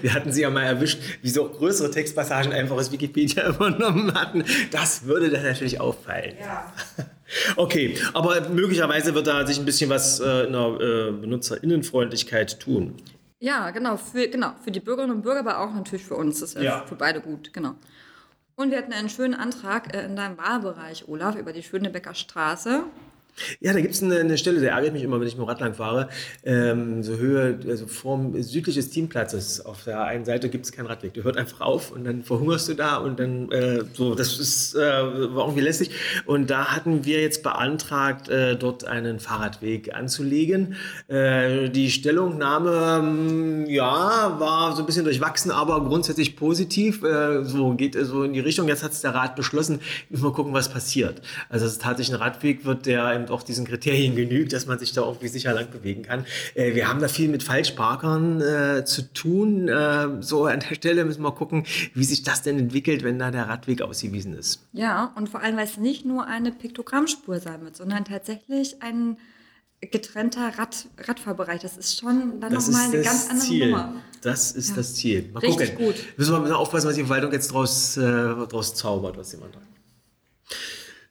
Wir 0.02 0.14
hatten 0.14 0.32
sie 0.32 0.42
ja 0.42 0.50
mal 0.50 0.62
erwischt, 0.64 1.00
wie 1.22 1.30
so 1.30 1.48
größere 1.48 1.90
Textpassagen 1.90 2.52
einfach 2.52 2.76
aus 2.76 2.90
Wikipedia 2.92 3.48
übernommen 3.54 4.12
hatten. 4.14 4.44
Das 4.70 5.04
würde 5.04 5.30
dann 5.30 5.42
natürlich 5.44 5.80
auffallen. 5.80 6.34
Ja. 6.40 6.72
Okay, 7.56 7.96
aber 8.14 8.48
möglicherweise 8.48 9.14
wird 9.14 9.26
da 9.26 9.46
sich 9.46 9.58
ein 9.58 9.64
bisschen 9.64 9.90
was 9.90 10.20
äh, 10.20 10.46
in 10.46 10.52
der 10.52 10.80
äh, 10.80 11.12
Benutzerinnenfreundlichkeit 11.12 12.58
tun. 12.60 12.94
Ja, 13.40 13.70
genau 13.70 13.96
für, 13.96 14.28
genau. 14.28 14.52
für 14.62 14.70
die 14.70 14.80
Bürgerinnen 14.80 15.16
und 15.16 15.22
Bürger, 15.22 15.40
aber 15.40 15.60
auch 15.60 15.72
natürlich 15.72 16.04
für 16.04 16.16
uns. 16.16 16.40
Das 16.40 16.54
ist 16.54 16.62
ja, 16.62 16.84
für 16.86 16.96
beide 16.96 17.20
gut, 17.20 17.52
genau. 17.52 17.74
Und 18.56 18.72
wir 18.72 18.78
hatten 18.78 18.92
einen 18.92 19.08
schönen 19.08 19.34
Antrag 19.34 19.94
äh, 19.94 20.04
in 20.04 20.16
deinem 20.16 20.36
Wahlbereich, 20.38 21.06
Olaf, 21.06 21.36
über 21.36 21.52
die 21.52 21.62
Schönebecker 21.62 22.14
Straße. 22.14 22.84
Ja, 23.60 23.72
da 23.72 23.80
gibt 23.80 23.94
es 23.94 24.02
eine, 24.02 24.18
eine 24.18 24.38
Stelle, 24.38 24.60
der 24.60 24.72
ärgert 24.72 24.92
mich 24.92 25.02
immer, 25.02 25.20
wenn 25.20 25.26
ich 25.26 25.36
mit 25.36 25.44
dem 25.44 25.48
Rad 25.48 25.60
lang 25.60 25.74
fahre. 25.74 26.08
Ähm, 26.44 27.02
so 27.02 27.16
Höhe, 27.16 27.58
also 27.68 27.86
vorm 27.86 28.40
südlich 28.42 28.76
des 28.76 28.90
Teamplatzes. 28.90 29.64
Auf 29.64 29.84
der 29.84 30.02
einen 30.04 30.24
Seite 30.24 30.48
gibt 30.48 30.64
es 30.64 30.72
keinen 30.72 30.86
Radweg. 30.86 31.14
Der 31.14 31.24
hört 31.24 31.36
einfach 31.36 31.60
auf 31.60 31.90
und 31.90 32.04
dann 32.04 32.22
verhungerst 32.22 32.68
du 32.68 32.74
da 32.74 32.96
und 32.96 33.18
dann 33.20 33.50
äh, 33.50 33.84
so, 33.92 34.14
das 34.14 34.38
ist, 34.38 34.74
äh, 34.74 34.78
war 34.78 35.44
irgendwie 35.44 35.62
lästig. 35.62 35.90
Und 36.26 36.50
da 36.50 36.66
hatten 36.66 37.04
wir 37.04 37.20
jetzt 37.20 37.42
beantragt, 37.42 38.28
äh, 38.28 38.56
dort 38.56 38.84
einen 38.84 39.20
Fahrradweg 39.20 39.94
anzulegen. 39.94 40.76
Äh, 41.08 41.70
die 41.70 41.90
Stellungnahme, 41.90 43.00
ähm, 43.00 43.66
ja, 43.66 44.36
war 44.38 44.74
so 44.74 44.82
ein 44.82 44.86
bisschen 44.86 45.04
durchwachsen, 45.04 45.50
aber 45.50 45.84
grundsätzlich 45.84 46.36
positiv. 46.36 47.02
Äh, 47.02 47.44
so 47.44 47.74
geht 47.74 47.96
äh, 47.96 48.04
so 48.04 48.22
in 48.22 48.32
die 48.32 48.40
Richtung. 48.40 48.68
Jetzt 48.68 48.82
hat 48.82 48.92
es 48.92 49.00
der 49.00 49.14
Rat 49.14 49.36
beschlossen. 49.36 49.80
Wir 50.10 50.30
gucken, 50.32 50.52
was 50.52 50.68
passiert. 50.68 51.22
Also 51.48 51.66
es 51.66 51.72
ist 51.72 51.82
tatsächlich 51.82 52.16
ein 52.16 52.22
Radweg 52.22 52.64
wird, 52.64 52.86
der 52.86 53.06
eben 53.28 53.34
auch 53.34 53.42
diesen 53.42 53.66
Kriterien 53.66 54.16
genügt, 54.16 54.52
dass 54.52 54.66
man 54.66 54.78
sich 54.78 54.92
da 54.92 55.02
irgendwie 55.02 55.28
sicher 55.28 55.52
lang 55.54 55.70
bewegen 55.70 56.02
kann. 56.02 56.24
Äh, 56.54 56.74
wir 56.74 56.88
haben 56.88 57.00
da 57.00 57.08
viel 57.08 57.28
mit 57.28 57.42
Falschparkern 57.42 58.40
äh, 58.40 58.84
zu 58.84 59.12
tun. 59.12 59.68
Äh, 59.68 60.22
so 60.22 60.46
an 60.46 60.60
der 60.60 60.74
Stelle 60.74 61.04
müssen 61.04 61.22
wir 61.22 61.32
gucken, 61.32 61.64
wie 61.94 62.04
sich 62.04 62.22
das 62.22 62.42
denn 62.42 62.58
entwickelt, 62.58 63.02
wenn 63.04 63.18
da 63.18 63.30
der 63.30 63.48
Radweg 63.48 63.82
ausgewiesen 63.82 64.34
ist. 64.34 64.66
Ja, 64.72 65.12
und 65.16 65.28
vor 65.28 65.40
allem, 65.42 65.56
weil 65.56 65.64
es 65.66 65.76
nicht 65.76 66.04
nur 66.04 66.26
eine 66.26 66.52
Piktogrammspur 66.52 67.40
sein 67.40 67.62
wird, 67.62 67.76
sondern 67.76 68.04
tatsächlich 68.04 68.82
ein 68.82 69.18
getrennter 69.80 70.58
Rad, 70.58 70.86
Radfahrbereich. 70.98 71.60
Das 71.60 71.76
ist 71.76 71.98
schon 72.00 72.40
dann 72.40 72.52
nochmal 72.52 72.86
eine 72.88 73.02
ganz 73.02 73.30
andere 73.30 73.46
Ziel. 73.46 73.66
Nummer. 73.70 73.94
Das 74.22 74.50
ist 74.50 74.70
Ja. 74.70 74.74
das 74.76 74.94
Ziel. 74.96 75.30
Mal 75.32 75.38
Richtig 75.40 75.70
gucken. 75.76 75.86
gut. 75.86 75.94
Müssen 76.16 76.32
wir 76.32 76.40
mal 76.40 76.52
aufpassen, 76.52 76.88
was 76.88 76.96
die 76.96 77.02
Verwaltung 77.02 77.30
jetzt 77.32 77.52
draus, 77.52 77.96
äh, 77.96 78.00
draus 78.02 78.74
zaubert, 78.74 79.16
was 79.16 79.30
jemand 79.32 79.54
hat. 79.54 79.62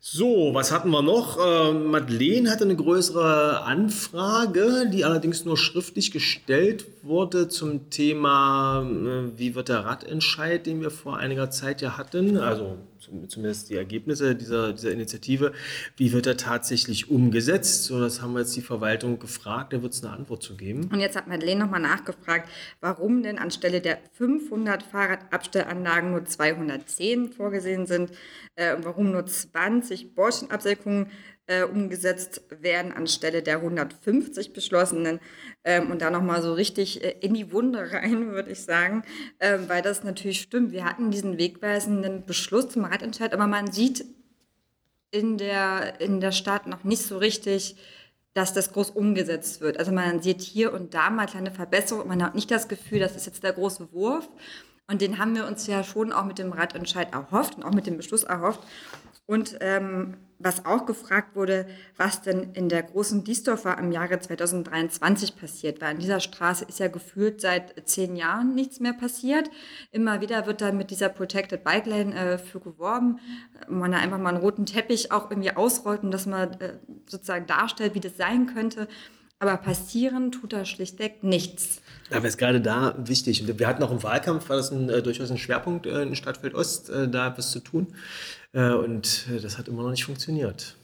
So, 0.10 0.54
was 0.54 0.72
hatten 0.72 0.90
wir 0.92 1.02
noch? 1.02 1.38
Äh, 1.38 1.74
Madeleine 1.74 2.50
hatte 2.50 2.64
eine 2.64 2.78
größere 2.78 3.64
Anfrage, 3.64 4.90
die 4.90 5.04
allerdings 5.04 5.44
nur 5.44 5.58
schriftlich 5.58 6.12
gestellt 6.14 6.86
wurde 7.04 7.50
zum 7.50 7.90
Thema, 7.90 8.84
äh, 8.84 9.38
wie 9.38 9.54
wird 9.54 9.68
der 9.68 9.84
Radentscheid, 9.84 10.66
den 10.66 10.80
wir 10.80 10.92
vor 10.92 11.18
einiger 11.18 11.52
Zeit 11.52 11.82
ja 11.82 11.98
hatten, 11.98 12.38
also 12.38 12.78
zumindest 13.00 13.70
die 13.70 13.76
Ergebnisse 13.76 14.36
dieser, 14.36 14.74
dieser 14.74 14.92
Initiative, 14.92 15.54
wie 15.96 16.12
wird 16.14 16.28
er 16.28 16.38
tatsächlich 16.38 17.10
umgesetzt? 17.10 17.86
So, 17.86 18.00
das 18.00 18.22
haben 18.22 18.34
wir 18.34 18.40
jetzt 18.40 18.56
die 18.56 18.62
Verwaltung 18.62 19.20
gefragt, 19.20 19.74
da 19.74 19.82
wird 19.82 19.94
es 19.94 20.04
eine 20.04 20.14
Antwort 20.14 20.44
zu 20.44 20.56
geben. 20.56 20.90
Und 20.92 21.00
jetzt 21.00 21.16
hat 21.16 21.28
Madeleine 21.28 21.62
nochmal 21.62 21.80
nachgefragt, 21.80 22.50
warum 22.82 23.24
denn 23.24 23.38
anstelle 23.38 23.82
der 23.82 24.00
500 24.14 24.84
Fahrradabstellanlagen 24.84 26.12
nur 26.12 26.26
210 26.26 27.30
vorgesehen 27.30 27.86
sind 27.86 28.12
äh, 28.56 28.76
und 28.76 28.86
warum 28.86 29.12
nur 29.12 29.26
20 29.26 30.16
Bordsteinabsenkungen 30.16 31.12
äh, 31.48 31.64
umgesetzt 31.64 32.42
werden 32.50 32.92
anstelle 32.92 33.42
der 33.42 33.58
150 33.58 34.54
beschlossenen. 34.54 35.20
Ähm, 35.64 35.90
und 35.90 36.02
da 36.02 36.12
nochmal 36.12 36.42
so 36.42 36.54
richtig 36.54 37.04
äh, 37.04 37.16
in 37.22 37.34
die 37.34 37.52
Wunde 37.52 37.92
rein, 37.92 38.32
würde 38.32 38.52
ich 38.52 38.62
sagen, 38.62 39.04
ähm, 39.40 39.68
weil 39.68 39.82
das 39.82 40.04
natürlich 40.04 40.42
stimmt. 40.42 40.72
Wir 40.72 40.86
hatten 40.86 41.10
diesen 41.10 41.38
wegweisenden 41.38 42.26
Beschluss 42.26 42.70
zum 42.70 42.86
Radentscheid, 42.86 43.34
aber 43.34 43.48
man 43.48 43.72
sieht 43.72 44.06
in 45.10 45.38
der, 45.38 46.00
in 46.02 46.20
der 46.20 46.34
Stadt 46.34 46.68
noch 46.68 46.84
nicht 46.84 47.02
so 47.02 47.18
richtig, 47.18 47.78
dass 48.34 48.54
das 48.54 48.74
groß 48.74 48.92
umgesetzt 48.92 49.62
wird. 49.62 49.80
Also 49.80 49.92
man 49.92 50.22
sieht 50.22 50.42
hier 50.42 50.74
und 50.74 50.94
da 50.94 51.10
mal 51.10 51.26
kleine 51.26 51.52
Verbesserungen. 51.52 52.10
Man 52.10 52.24
hat 52.24 52.36
nicht 52.36 52.52
das 52.52 52.68
Gefühl, 52.68 53.00
das 53.00 53.16
ist 53.16 53.26
jetzt 53.26 53.44
der 53.44 53.54
große 53.54 53.92
Wurf. 53.94 54.30
Und 54.86 55.02
den 55.02 55.18
haben 55.18 55.36
wir 55.36 55.48
uns 55.48 55.66
ja 55.66 55.84
schon 55.84 56.14
auch 56.14 56.26
mit 56.26 56.38
dem 56.38 56.52
Radentscheid 56.52 57.14
erhofft 57.14 57.56
und 57.56 57.64
auch 57.64 57.74
mit 57.74 57.88
dem 57.88 57.98
Beschluss 57.98 58.24
erhofft. 58.24 58.62
Und 59.26 59.58
ähm, 59.60 60.18
was 60.40 60.66
auch 60.66 60.86
gefragt 60.86 61.36
wurde, 61.36 61.68
was 61.96 62.22
denn 62.22 62.54
in 62.54 62.70
der 62.70 62.84
großen 62.84 63.24
Diesdorfer 63.24 63.78
im 63.78 63.92
Jahre 63.92 64.20
2023 64.20 65.36
passiert, 65.36 65.82
weil 65.82 65.92
an 65.92 66.00
dieser 66.00 66.20
Straße 66.20 66.66
ist 66.66 66.80
ja 66.80 66.88
gefühlt 66.88 67.42
seit 67.42 67.74
zehn 67.88 68.16
Jahren 68.16 68.54
nichts 68.54 68.80
mehr 68.80 68.94
passiert. 68.94 69.50
Immer 69.92 70.22
wieder 70.22 70.46
wird 70.46 70.62
da 70.62 70.72
mit 70.72 70.92
dieser 70.92 71.10
Protected 71.10 71.64
Bike 71.64 71.88
Lane 71.88 72.16
äh, 72.16 72.38
für 72.38 72.60
geworben, 72.60 73.20
man 73.68 73.92
da 73.92 73.98
einfach 73.98 74.20
mal 74.20 74.30
einen 74.30 74.38
roten 74.38 74.66
Teppich 74.66 75.12
auch 75.12 75.32
irgendwie 75.32 75.52
ausrollt 75.52 76.04
und 76.04 76.12
dass 76.12 76.26
man 76.26 76.54
äh, 76.60 76.78
sozusagen 77.08 77.48
darstellt, 77.48 77.96
wie 77.96 78.00
das 78.00 78.18
sein 78.18 78.48
könnte. 78.48 78.88
Aber 79.40 79.56
passieren 79.58 80.32
tut 80.32 80.52
da 80.52 80.66
schlichtweg 80.66 81.24
nichts. 81.24 81.82
Aber 82.12 82.28
ist 82.28 82.40
gerade 82.40 82.60
da 82.60 82.96
wichtig. 82.98 83.44
Wir 83.46 83.68
hatten 83.68 83.84
auch 83.84 83.92
im 83.92 84.02
Wahlkampf, 84.02 84.50
war 84.50 84.58
das 84.58 84.72
ein, 84.72 84.90
äh, 84.90 85.04
durchaus 85.04 85.30
ein 85.30 85.38
Schwerpunkt 85.38 85.86
äh, 85.86 86.02
in 86.02 86.16
Stadtfeld 86.16 86.56
Ost, 86.56 86.90
äh, 86.90 87.08
da 87.08 87.38
was 87.38 87.52
zu 87.52 87.60
tun. 87.60 87.94
Äh, 88.54 88.72
und 88.72 89.28
äh, 89.34 89.40
das 89.40 89.58
hat 89.58 89.68
immer 89.68 89.84
noch 89.84 89.92
nicht 89.92 90.06
funktioniert. 90.06 90.76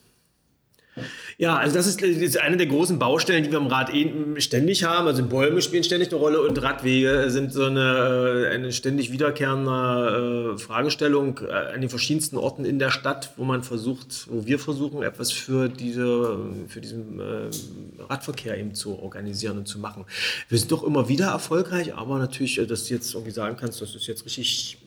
Ja, 1.38 1.58
also 1.58 1.76
das 1.76 1.88
ist, 1.88 2.02
das 2.02 2.10
ist 2.10 2.38
eine 2.38 2.58
der 2.58 2.68
großen 2.68 3.00
Baustellen, 3.00 3.44
die 3.44 3.52
wir 3.52 3.58
im 3.58 3.68
Rad 3.68 3.94
eh 3.94 4.12
ständig 4.40 4.84
haben. 4.84 5.08
Also 5.08 5.26
Bäume 5.26 5.62
spielen 5.62 5.84
ständig 5.84 6.10
eine 6.10 6.20
Rolle 6.20 6.42
und 6.42 6.62
Radwege 6.62 7.26
sind 7.30 7.52
so 7.52 7.66
eine, 7.66 8.48
äh, 8.50 8.54
eine 8.54 8.72
ständig 8.72 9.12
wiederkehrende 9.12 10.54
äh, 10.56 10.58
Fragestellung 10.60 11.40
äh, 11.48 11.52
an 11.52 11.82
den 11.82 11.90
verschiedensten 11.90 12.38
Orten 12.38 12.66
in 12.66 12.78
der 12.78 12.92
Stadt, 12.92 13.34
wo 13.38 13.44
man 13.44 13.64
versucht, 13.64 14.28
wo 14.30 14.46
wir 14.46 14.60
versuchen, 14.60 15.02
etwas 15.02 15.32
für 15.32 15.68
diese, 15.68 16.38
für 16.68 16.82
diesen 16.82 17.20
äh, 17.20 17.50
Radverkehr 18.04 18.58
eben 18.58 18.76
zu 18.76 19.00
organisieren 19.00 19.58
und 19.58 19.68
zu 19.68 19.80
machen. 19.80 20.06
Wir 20.50 20.60
sind 20.60 20.72
doch 20.72 20.84
immer 20.84 21.10
wieder 21.10 21.28
erfolgreich, 21.28 21.96
aber 21.96 22.20
natürlich, 22.20 22.60
äh, 22.60 22.68
dass 22.68 22.86
du 22.86 22.94
jetzt 22.94 23.14
irgendwie 23.14 23.32
sagen 23.32 23.58
kannst, 23.60 23.82
das 23.82 23.96
ist 23.96 24.06
jetzt 24.06 24.26
richtig 24.26 24.78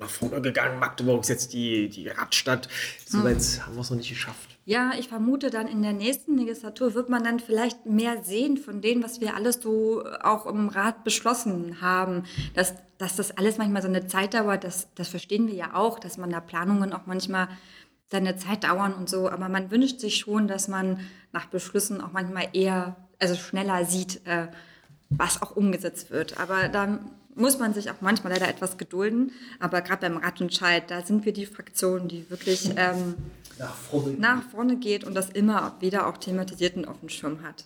nach 0.00 0.10
vorne 0.10 0.40
gegangen. 0.40 0.78
Magdeburg 0.78 1.22
ist 1.22 1.28
jetzt 1.28 1.52
die, 1.52 1.88
die 1.88 2.08
Radstadt. 2.08 2.68
Soweit 3.06 3.60
haben 3.64 3.74
wir 3.74 3.80
es 3.80 3.90
noch 3.90 3.96
nicht 3.96 4.08
geschafft. 4.08 4.58
Ja, 4.64 4.92
ich 4.98 5.08
vermute 5.08 5.50
dann 5.50 5.66
in 5.66 5.82
der 5.82 5.92
nächsten 5.92 6.36
Legislatur 6.36 6.94
wird 6.94 7.08
man 7.08 7.24
dann 7.24 7.40
vielleicht 7.40 7.86
mehr 7.86 8.22
sehen 8.24 8.56
von 8.56 8.80
dem, 8.80 9.02
was 9.02 9.20
wir 9.20 9.34
alles 9.34 9.60
so 9.62 10.04
auch 10.22 10.46
im 10.46 10.68
Rat 10.68 11.04
beschlossen 11.04 11.80
haben. 11.80 12.24
Dass, 12.54 12.74
dass 12.98 13.16
das 13.16 13.36
alles 13.36 13.58
manchmal 13.58 13.82
so 13.82 13.88
eine 13.88 14.06
Zeit 14.06 14.34
dauert, 14.34 14.64
das, 14.64 14.88
das 14.94 15.08
verstehen 15.08 15.46
wir 15.46 15.54
ja 15.54 15.74
auch, 15.74 15.98
dass 15.98 16.18
man 16.18 16.30
da 16.30 16.40
Planungen 16.40 16.92
auch 16.92 17.06
manchmal 17.06 17.48
seine 18.10 18.36
Zeit 18.36 18.64
dauern 18.64 18.92
und 18.92 19.08
so. 19.08 19.30
Aber 19.30 19.48
man 19.48 19.70
wünscht 19.70 20.00
sich 20.00 20.16
schon, 20.16 20.48
dass 20.48 20.68
man 20.68 21.00
nach 21.32 21.46
Beschlüssen 21.46 22.00
auch 22.00 22.12
manchmal 22.12 22.48
eher, 22.52 22.96
also 23.18 23.34
schneller 23.34 23.84
sieht, 23.84 24.26
äh, 24.26 24.48
was 25.08 25.42
auch 25.42 25.56
umgesetzt 25.56 26.10
wird. 26.10 26.38
Aber 26.38 26.68
da 26.68 27.00
muss 27.40 27.58
man 27.58 27.74
sich 27.74 27.90
auch 27.90 28.00
manchmal 28.00 28.32
leider 28.32 28.48
etwas 28.48 28.78
gedulden. 28.78 29.32
Aber 29.58 29.80
gerade 29.80 30.02
beim 30.08 30.18
Rattenscheid, 30.18 30.90
da 30.90 31.02
sind 31.02 31.24
wir 31.24 31.32
die 31.32 31.46
Fraktion, 31.46 32.06
die 32.06 32.28
wirklich 32.30 32.70
ähm, 32.76 33.14
nach, 33.58 33.74
vorne. 33.74 34.14
nach 34.18 34.42
vorne 34.50 34.76
geht 34.76 35.04
und 35.04 35.14
das 35.14 35.30
immer 35.30 35.76
wieder 35.80 36.06
auch 36.06 36.18
thematisiert 36.18 36.76
und 36.76 36.86
auf 36.86 37.00
dem 37.00 37.08
Schirm 37.08 37.42
hat. 37.42 37.64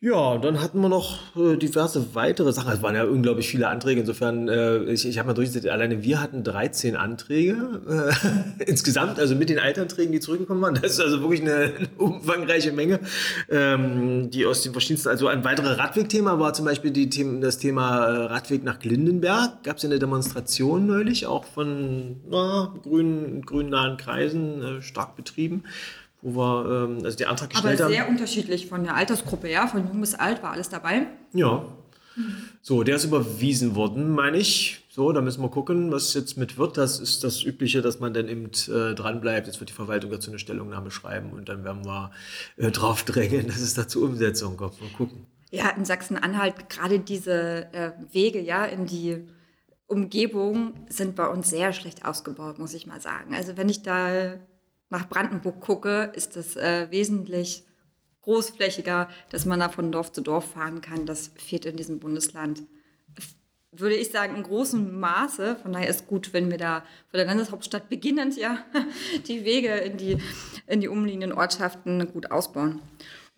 Ja, 0.00 0.38
dann 0.38 0.60
hatten 0.60 0.80
wir 0.80 0.88
noch 0.88 1.36
äh, 1.36 1.56
diverse 1.56 2.14
weitere 2.14 2.52
Sachen. 2.52 2.72
Es 2.72 2.82
waren 2.82 2.94
ja 2.94 3.04
unglaublich 3.04 3.48
viele 3.48 3.68
Anträge. 3.68 4.00
Insofern, 4.00 4.48
äh, 4.48 4.84
ich, 4.84 5.06
ich 5.06 5.18
habe 5.18 5.28
mal 5.28 5.34
durchgesehen, 5.34 5.72
alleine 5.72 6.02
wir 6.02 6.20
hatten 6.20 6.42
13 6.42 6.96
Anträge 6.96 7.80
äh, 7.88 8.64
insgesamt, 8.66 9.18
also 9.18 9.34
mit 9.34 9.48
den 9.48 9.58
Altanträgen, 9.58 10.12
die 10.12 10.20
zurückgekommen 10.20 10.60
waren. 10.60 10.74
Das 10.74 10.92
ist 10.92 11.00
also 11.00 11.20
wirklich 11.20 11.42
eine, 11.42 11.72
eine 11.76 11.88
umfangreiche 11.98 12.72
Menge, 12.72 13.00
ähm, 13.48 14.30
die 14.30 14.46
aus 14.46 14.62
den 14.62 14.72
verschiedensten, 14.72 15.08
also 15.08 15.28
ein 15.28 15.44
weiteres 15.44 15.78
Radwegthema 15.78 16.38
war 16.38 16.52
zum 16.52 16.64
Beispiel 16.64 16.90
die 16.90 17.08
Themen, 17.08 17.40
das 17.40 17.58
Thema 17.58 18.06
äh, 18.06 18.24
Radweg 18.24 18.64
nach 18.64 18.78
Glindenberg. 18.78 19.62
Gab 19.62 19.76
es 19.76 19.82
ja 19.82 19.88
eine 19.88 19.98
Demonstration 19.98 20.86
neulich, 20.86 21.26
auch 21.26 21.44
von 21.44 22.16
na, 22.28 22.74
grünen, 22.82 23.42
grünnahen 23.42 23.96
Kreisen, 23.96 24.62
äh, 24.62 24.82
stark 24.82 25.16
betrieben 25.16 25.64
wo 26.22 26.36
wir 26.36 26.86
ähm, 26.88 27.04
also 27.04 27.16
den 27.16 27.26
Antrag 27.26 27.50
gestellt 27.50 27.80
haben. 27.80 27.84
Aber 27.84 27.92
sehr 27.92 28.04
haben. 28.04 28.10
unterschiedlich 28.10 28.66
von 28.66 28.84
der 28.84 28.94
Altersgruppe, 28.94 29.50
ja, 29.50 29.66
von 29.66 29.86
jung 29.86 30.00
bis 30.00 30.14
alt 30.14 30.42
war 30.42 30.52
alles 30.52 30.68
dabei. 30.68 31.06
Ja. 31.34 31.64
So, 32.60 32.82
der 32.82 32.96
ist 32.96 33.04
überwiesen 33.04 33.74
worden, 33.74 34.10
meine 34.14 34.36
ich. 34.36 34.84
So, 34.90 35.12
da 35.12 35.22
müssen 35.22 35.42
wir 35.42 35.48
gucken, 35.48 35.90
was 35.90 36.12
jetzt 36.12 36.36
mit 36.36 36.58
wird. 36.58 36.76
Das 36.76 37.00
ist 37.00 37.24
das 37.24 37.42
Übliche, 37.42 37.80
dass 37.80 37.98
man 37.98 38.12
dann 38.12 38.28
eben 38.28 38.50
äh, 38.68 38.94
dranbleibt. 38.94 39.46
Jetzt 39.46 39.58
wird 39.60 39.70
die 39.70 39.74
Verwaltung 39.74 40.10
dazu 40.10 40.30
eine 40.30 40.38
Stellungnahme 40.38 40.90
schreiben 40.90 41.32
und 41.32 41.48
dann 41.48 41.64
werden 41.64 41.84
wir 41.84 42.10
äh, 42.58 42.70
drauf 42.70 43.02
drängen, 43.02 43.46
dass 43.48 43.60
es 43.60 43.74
da 43.74 43.88
zur 43.88 44.02
Umsetzung 44.04 44.56
kommt. 44.56 44.80
Mal 44.80 44.90
gucken. 44.90 45.26
Ja, 45.50 45.70
in 45.70 45.84
Sachsen-Anhalt 45.84 46.68
gerade 46.68 46.98
diese 46.98 47.72
äh, 47.72 47.92
Wege, 48.12 48.40
ja, 48.40 48.64
in 48.64 48.86
die 48.86 49.26
Umgebung 49.86 50.74
sind 50.88 51.16
bei 51.16 51.26
uns 51.26 51.50
sehr 51.50 51.72
schlecht 51.72 52.04
ausgebaut, 52.04 52.58
muss 52.58 52.74
ich 52.74 52.86
mal 52.86 53.00
sagen. 53.00 53.34
Also 53.34 53.56
wenn 53.56 53.68
ich 53.68 53.82
da 53.82 54.34
nach 54.92 55.08
Brandenburg 55.08 55.60
gucke, 55.60 56.12
ist 56.14 56.36
es 56.36 56.54
äh, 56.54 56.90
wesentlich 56.90 57.64
großflächiger, 58.20 59.08
dass 59.30 59.46
man 59.46 59.58
da 59.58 59.70
von 59.70 59.90
Dorf 59.90 60.12
zu 60.12 60.20
Dorf 60.20 60.52
fahren 60.52 60.82
kann. 60.82 61.06
Das 61.06 61.32
fehlt 61.34 61.64
in 61.64 61.76
diesem 61.76 61.98
Bundesland, 61.98 62.62
würde 63.72 63.96
ich 63.96 64.10
sagen, 64.10 64.36
in 64.36 64.42
großem 64.42 65.00
Maße. 65.00 65.56
Von 65.56 65.72
daher 65.72 65.88
ist 65.88 66.06
gut, 66.06 66.34
wenn 66.34 66.50
wir 66.50 66.58
da 66.58 66.80
von 67.08 67.18
der 67.18 67.24
Landeshauptstadt 67.24 67.88
beginnend 67.88 68.36
ja 68.36 68.58
die 69.26 69.46
Wege 69.46 69.70
in 69.76 69.96
die, 69.96 70.18
in 70.66 70.82
die 70.82 70.88
umliegenden 70.88 71.32
Ortschaften 71.32 72.12
gut 72.12 72.30
ausbauen. 72.30 72.82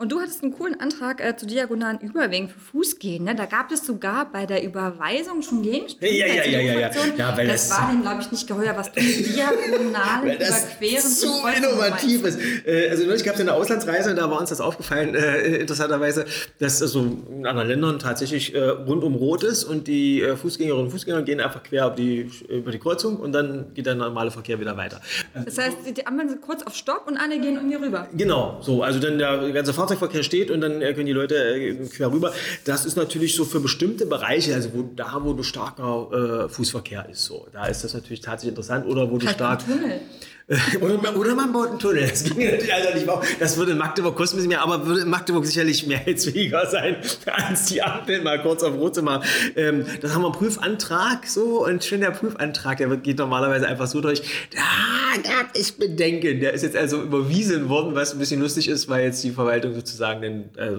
Und 0.05 0.13
du 0.13 0.21
hattest 0.21 0.43
einen 0.43 0.53
coolen 0.53 0.79
Antrag 0.81 1.25
äh, 1.25 1.35
zu 1.35 1.47
diagonalen 1.47 1.99
Überwegen 2.01 2.51
für 2.51 2.61
Fußgehen. 2.61 3.25
Ne? 3.25 3.35
Da 3.35 3.47
gab 3.47 3.73
es 3.73 3.87
sogar 3.87 4.31
bei 4.31 4.45
der 4.45 4.63
Überweisung 4.63 5.41
schon 5.41 5.63
Gegenspiele. 5.63 6.13
Ja, 6.13 6.27
ja, 6.27 6.45
ja, 6.45 6.61
ja, 6.61 6.79
ja. 6.79 6.91
ja 7.17 7.39
weil 7.39 7.47
das, 7.47 7.71
das 7.71 7.81
war 7.81 7.89
denen, 7.91 8.03
glaube 8.03 8.21
ich, 8.21 8.31
nicht 8.31 8.47
geheuer, 8.47 8.77
was 8.77 8.93
du 8.93 9.01
mit 9.03 9.35
diagonalen 9.35 10.33
Überqueren 10.35 11.11
zu 11.11 11.29
innovativ 11.57 12.23
ist. 12.23 12.39
Äh, 12.67 12.91
also 12.91 13.07
neulich 13.07 13.25
gab 13.25 13.37
es 13.37 13.41
eine 13.41 13.55
Auslandsreise 13.55 14.11
und 14.11 14.17
da 14.17 14.31
war 14.31 14.41
uns 14.41 14.51
das 14.51 14.61
aufgefallen, 14.61 15.15
äh, 15.15 15.57
interessanterweise, 15.57 16.27
dass 16.59 16.83
also 16.83 17.01
in 17.31 17.47
anderen 17.47 17.69
Ländern 17.69 17.99
tatsächlich 17.99 18.55
äh, 18.55 18.61
rundum 18.61 19.15
rot 19.15 19.43
ist 19.43 19.65
und 19.65 19.89
die 19.89 20.21
äh, 20.21 20.37
Fußgängerinnen 20.37 20.85
und 20.85 20.91
Fußgänger 20.91 21.23
gehen 21.23 21.41
einfach 21.41 21.63
quer 21.63 21.87
über 21.87 21.97
die, 21.97 22.31
über 22.51 22.73
die 22.73 22.79
Kreuzung 22.79 23.17
und 23.17 23.33
dann 23.33 23.73
geht 23.73 23.87
der 23.87 23.95
normale 23.95 24.31
Verkehr 24.31 24.61
wieder 24.61 24.77
weiter. 24.77 25.01
Das 25.33 25.57
heißt, 25.57 25.79
die 25.97 26.07
Ampeln 26.07 26.29
sind 26.29 26.43
kurz 26.43 26.63
auf 26.63 26.75
Stopp 26.75 27.07
und 27.07 27.17
alle 27.17 27.41
gehen 27.41 27.55
irgendwie 27.55 27.77
rüber. 27.77 28.07
Genau, 28.13 28.59
so. 28.61 28.83
Also 28.83 29.01
dann 29.01 29.17
der 29.17 29.51
ganze 29.55 29.73
Fahrzeug 29.73 29.94
Fahrzeugverkehr 29.97 30.23
steht 30.23 30.51
und 30.51 30.61
dann 30.61 30.81
können 30.81 31.07
die 31.07 31.13
Leute 31.13 31.37
äh, 31.37 31.75
quer 31.87 32.13
rüber. 32.13 32.33
Das 32.65 32.85
ist 32.85 32.97
natürlich 32.97 33.35
so 33.35 33.45
für 33.45 33.61
bestimmte 33.61 34.07
Bereiche, 34.07 34.55
also 34.55 34.71
wo, 34.75 34.83
da, 34.95 35.21
wo 35.23 35.33
du 35.33 35.43
starker 35.43 36.45
äh, 36.47 36.49
Fußverkehr 36.49 37.09
ist, 37.11 37.25
so. 37.25 37.47
Da 37.53 37.67
ist 37.67 37.85
das 37.85 37.95
natürlich 37.95 38.21
tatsächlich 38.21 38.51
interessant 38.51 38.87
oder 38.87 39.11
wo 39.11 39.19
du 39.19 39.27
halt 39.27 39.37
stark. 39.37 39.67
Tunnel. 39.67 40.01
Oder, 40.83 41.17
oder 41.17 41.35
man 41.35 41.53
baut 41.55 41.71
einen 41.71 41.79
Tunnel. 41.79 42.07
Das 42.07 42.23
ging 42.23 42.37
natürlich 42.45 42.75
also 42.75 42.93
nicht. 42.93 43.41
Das 43.41 43.57
würde 43.57 43.73
in 43.73 43.79
Magdeburg 43.79 44.15
kosten 44.15 44.37
bisschen 44.37 44.51
mehr, 44.51 44.61
aber 44.61 44.85
würde 44.87 45.01
in 45.01 45.09
Magdeburg 45.09 45.47
sicherlich 45.47 45.87
mehrheitsfähiger 45.87 46.67
sein, 46.67 46.97
als 47.27 47.67
die 47.67 47.83
Ampel 47.83 48.21
mal 48.21 48.43
kurz 48.43 48.63
auf 48.63 48.75
Rot 48.75 48.95
zu 48.95 49.03
machen. 49.03 49.27
Ähm, 49.57 49.87
das 50.03 50.13
haben 50.15 50.21
wir 50.21 50.27
einen 50.27 50.35
Prüfantrag 50.35 51.27
so 51.27 51.65
und 51.65 51.83
schon 51.83 52.01
der 52.01 52.11
Prüfantrag, 52.11 52.77
der 52.77 52.95
geht 52.99 53.19
normalerweise 53.19 53.67
einfach 53.67 53.87
so 53.87 54.03
durch. 54.03 54.21
Da 54.51 55.23
gab 55.23 55.57
ich 55.57 55.79
Bedenken. 55.79 56.41
Der 56.41 56.53
ist 56.53 56.63
jetzt 56.63 56.77
also 56.77 57.01
überwiesen 57.01 57.71
worden, 57.71 57.95
was 57.95 58.13
ein 58.13 58.19
bisschen 58.19 58.41
lustig 58.41 58.69
ist, 58.69 58.87
weil 58.87 59.05
jetzt 59.05 59.25
die 59.25 59.31
Verwaltung 59.31 59.73
sozusagen 59.73 60.21
den, 60.21 60.55
äh, 60.57 60.77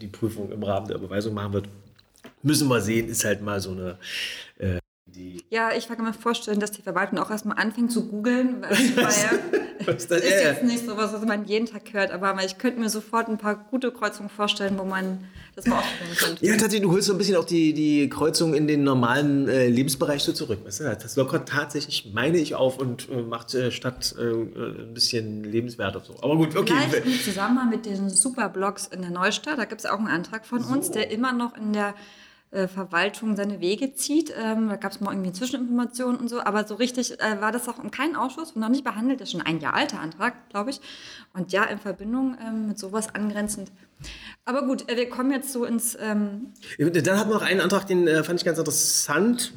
die 0.00 0.06
Prüfung 0.06 0.50
im 0.50 0.62
Rahmen 0.62 0.88
der 0.88 0.96
Überweisung 0.96 1.34
machen 1.34 1.52
wird. 1.52 1.68
Müssen 2.42 2.68
wir 2.68 2.80
sehen, 2.80 3.08
ist 3.08 3.24
halt 3.24 3.42
mal 3.42 3.60
so 3.60 3.72
eine 3.72 3.98
äh, 4.58 4.78
die. 5.14 5.44
Ja, 5.50 5.70
ich 5.76 5.88
kann 5.88 6.02
mir 6.02 6.12
vorstellen, 6.12 6.60
dass 6.60 6.72
die 6.72 6.82
Verwaltung 6.82 7.18
auch 7.18 7.30
erstmal 7.30 7.58
anfängt 7.58 7.92
zu 7.92 8.08
googeln. 8.08 8.62
Weil, 8.62 8.70
das, 9.86 10.04
ist 10.04 10.10
jetzt 10.10 10.62
nicht 10.64 10.84
so 10.84 10.96
was, 10.96 11.12
was 11.12 11.24
man 11.24 11.44
jeden 11.44 11.66
Tag 11.66 11.82
hört, 11.92 12.10
aber 12.10 12.36
ich 12.44 12.58
könnte 12.58 12.80
mir 12.80 12.88
sofort 12.88 13.28
ein 13.28 13.38
paar 13.38 13.56
gute 13.56 13.92
Kreuzungen 13.92 14.28
vorstellen, 14.28 14.78
wo 14.78 14.84
man 14.84 15.18
das 15.54 15.66
mal 15.66 15.78
ausprobieren 15.78 16.16
könnte. 16.16 16.46
Ja, 16.46 16.52
tatsächlich, 16.52 16.82
du 16.82 16.92
holst 16.92 17.06
so 17.06 17.14
ein 17.14 17.18
bisschen 17.18 17.36
auch 17.36 17.44
die, 17.44 17.72
die 17.72 18.08
Kreuzung 18.08 18.54
in 18.54 18.66
den 18.66 18.82
normalen 18.82 19.48
äh, 19.48 19.68
Lebensbereich 19.68 20.22
so 20.22 20.32
zurück. 20.32 20.60
Weißt 20.64 20.80
du? 20.80 20.84
Das 20.84 21.16
lockert 21.16 21.48
tatsächlich, 21.48 22.10
meine 22.12 22.38
ich, 22.38 22.54
auf 22.54 22.78
und 22.78 23.08
äh, 23.08 23.22
macht 23.22 23.54
äh, 23.54 23.70
Stadt 23.70 24.14
äh, 24.18 24.22
ein 24.22 24.94
bisschen 24.94 25.44
lebenswerter. 25.44 26.00
So. 26.00 26.16
Aber 26.22 26.36
gut, 26.36 26.56
okay. 26.56 26.74
Vielleicht 26.88 27.06
im 27.06 27.20
Zusammenhang 27.20 27.70
mit 27.70 27.86
den 27.86 28.10
Superblocks 28.10 28.88
in 28.88 29.02
der 29.02 29.10
Neustadt, 29.10 29.58
da 29.58 29.64
gibt 29.64 29.80
es 29.80 29.86
auch 29.86 29.98
einen 29.98 30.08
Antrag 30.08 30.44
von 30.44 30.62
so. 30.62 30.72
uns, 30.72 30.90
der 30.90 31.10
immer 31.10 31.32
noch 31.32 31.56
in 31.56 31.72
der 31.72 31.94
äh, 32.54 32.68
Verwaltung 32.68 33.36
seine 33.36 33.60
Wege 33.60 33.94
zieht. 33.94 34.32
Ähm, 34.40 34.68
da 34.68 34.76
gab 34.76 34.92
es 34.92 35.00
mal 35.00 35.12
irgendwie 35.12 35.32
Zwischeninformationen 35.32 36.20
und 36.20 36.28
so, 36.28 36.40
aber 36.40 36.64
so 36.66 36.76
richtig 36.76 37.20
äh, 37.20 37.40
war 37.40 37.52
das 37.52 37.68
auch 37.68 37.82
in 37.82 37.90
keinem 37.90 38.16
Ausschuss 38.16 38.52
und 38.52 38.60
noch 38.60 38.68
nicht 38.68 38.84
behandelt. 38.84 39.20
Das 39.20 39.28
ist 39.28 39.32
schon 39.32 39.42
ein 39.42 39.60
Jahr 39.60 39.74
alter 39.74 40.00
Antrag, 40.00 40.48
glaube 40.50 40.70
ich. 40.70 40.80
Und 41.34 41.52
ja, 41.52 41.64
in 41.64 41.78
Verbindung 41.78 42.36
ähm, 42.40 42.68
mit 42.68 42.78
sowas 42.78 43.14
angrenzend. 43.14 43.72
Aber 44.46 44.66
gut, 44.66 44.90
äh, 44.90 44.96
wir 44.96 45.08
kommen 45.08 45.30
jetzt 45.30 45.52
so 45.52 45.64
ins. 45.64 45.96
Ähm 46.00 46.52
Dann 46.78 47.18
hatten 47.18 47.30
wir 47.30 47.34
noch 47.34 47.42
einen 47.42 47.60
Antrag, 47.60 47.86
den 47.86 48.06
äh, 48.06 48.22
fand 48.22 48.40
ich 48.40 48.44
ganz 48.44 48.58
interessant. 48.58 49.52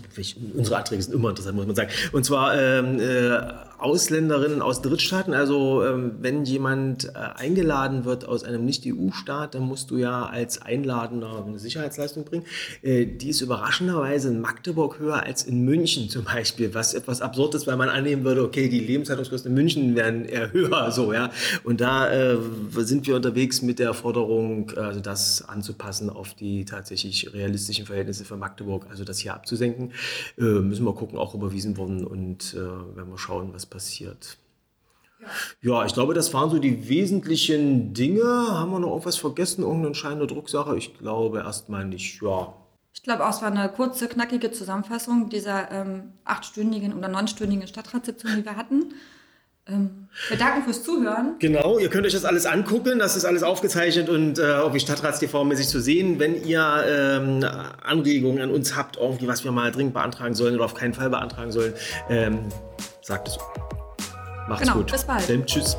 Unsere 0.55 0.77
Anträge 0.77 1.01
sind 1.03 1.13
immer 1.13 1.29
interessant, 1.29 1.57
muss 1.57 1.67
man 1.67 1.75
sagen. 1.75 1.91
Und 2.13 2.23
zwar 2.23 2.57
ähm, 2.57 2.99
äh, 2.99 3.37
Ausländerinnen 3.79 4.61
aus 4.61 4.81
Drittstaaten. 4.81 5.33
Also 5.33 5.83
ähm, 5.83 6.15
wenn 6.21 6.45
jemand 6.45 7.05
äh, 7.05 7.11
eingeladen 7.35 8.05
wird 8.05 8.25
aus 8.25 8.43
einem 8.43 8.65
Nicht-EU-Staat, 8.65 9.55
dann 9.55 9.63
musst 9.63 9.91
du 9.91 9.97
ja 9.97 10.25
als 10.25 10.61
Einladender 10.61 11.43
eine 11.45 11.59
Sicherheitsleistung 11.59 12.23
bringen. 12.25 12.45
Äh, 12.81 13.05
die 13.05 13.29
ist 13.29 13.41
überraschenderweise 13.41 14.29
in 14.29 14.41
Magdeburg 14.41 14.99
höher 14.99 15.23
als 15.23 15.43
in 15.43 15.63
München 15.63 16.09
zum 16.09 16.23
Beispiel, 16.23 16.73
was 16.73 16.93
etwas 16.93 17.21
absurd 17.21 17.55
ist, 17.55 17.67
weil 17.67 17.77
man 17.77 17.89
annehmen 17.89 18.23
würde, 18.23 18.43
okay, 18.43 18.67
die 18.67 18.79
Lebenshaltungskosten 18.79 19.51
in 19.51 19.55
München 19.55 19.95
wären 19.95 20.25
eher 20.25 20.53
höher, 20.53 20.91
so 20.91 21.13
ja. 21.13 21.29
Und 21.63 21.81
da 21.81 22.09
äh, 22.09 22.37
sind 22.77 23.05
wir 23.05 23.15
unterwegs 23.15 23.61
mit 23.61 23.79
der 23.79 23.93
Forderung, 23.93 24.26
also 24.75 24.99
das 24.99 25.41
anzupassen 25.41 26.09
auf 26.09 26.33
die 26.33 26.65
tatsächlich 26.65 27.33
realistischen 27.33 27.85
Verhältnisse 27.85 28.25
für 28.25 28.37
Magdeburg, 28.37 28.87
also 28.89 29.03
das 29.03 29.19
hier 29.19 29.33
abzusenken. 29.33 29.93
Äh, 30.37 30.43
müssen 30.43 30.85
wir 30.85 30.93
gucken, 30.93 31.17
auch 31.17 31.33
überwiesen 31.33 31.77
worden 31.77 32.05
und 32.05 32.53
äh, 32.53 32.57
werden 32.57 33.09
wir 33.09 33.17
schauen, 33.17 33.53
was 33.53 33.65
passiert. 33.65 34.37
Ja, 35.61 35.85
ich 35.85 35.93
glaube, 35.93 36.13
das 36.13 36.33
waren 36.33 36.49
so 36.49 36.59
die 36.59 36.89
wesentlichen 36.89 37.93
Dinge. 37.93 38.23
Haben 38.23 38.71
wir 38.71 38.79
noch 38.79 38.89
irgendwas 38.89 39.17
vergessen? 39.17 39.61
Irgendeine 39.61 39.87
entscheidende 39.87 40.27
Drucksache? 40.27 40.77
Ich 40.77 40.97
glaube 40.97 41.39
erstmal 41.39 41.85
nicht, 41.85 42.21
ja. 42.21 42.53
Ich 42.93 43.03
glaube 43.03 43.25
auch, 43.25 43.29
es 43.29 43.41
war 43.41 43.51
eine 43.51 43.69
kurze, 43.69 44.07
knackige 44.07 44.51
Zusammenfassung 44.51 45.29
dieser 45.29 45.71
ähm, 45.71 46.13
achtstündigen 46.25 46.93
oder 46.93 47.07
neunstündigen 47.07 47.67
Stadtratssitzung, 47.67 48.31
die 48.35 48.45
wir 48.45 48.55
hatten. 48.55 48.93
Ähm, 49.69 50.07
wir 50.29 50.37
danken 50.37 50.63
fürs 50.63 50.83
Zuhören. 50.83 51.35
Genau, 51.39 51.77
ihr 51.77 51.89
könnt 51.89 52.05
euch 52.05 52.13
das 52.13 52.25
alles 52.25 52.45
angucken. 52.45 52.99
Das 52.99 53.15
ist 53.15 53.25
alles 53.25 53.43
aufgezeichnet 53.43 54.09
und 54.09 54.39
äh, 54.39 54.53
auf 54.53 54.71
die 54.71 54.79
Stadtrats-TV 54.79 55.43
mäßig 55.43 55.67
zu 55.67 55.81
sehen. 55.81 56.19
Wenn 56.19 56.43
ihr 56.43 56.83
ähm, 56.87 57.45
Anregungen 57.83 58.41
an 58.41 58.51
uns 58.51 58.75
habt, 58.75 58.97
irgendwie 58.97 59.27
was 59.27 59.43
wir 59.43 59.51
mal 59.51 59.71
dringend 59.71 59.93
beantragen 59.93 60.33
sollen 60.33 60.55
oder 60.55 60.65
auf 60.65 60.73
keinen 60.73 60.93
Fall 60.93 61.09
beantragen 61.09 61.51
sollen, 61.51 61.73
ähm, 62.09 62.39
sagt 63.01 63.27
es. 63.27 63.37
Macht's 64.47 64.61
genau, 64.61 64.77
gut. 64.77 64.91
Bis 64.91 65.03
bald. 65.03 65.29
Dann 65.29 65.45
tschüss. 65.45 65.75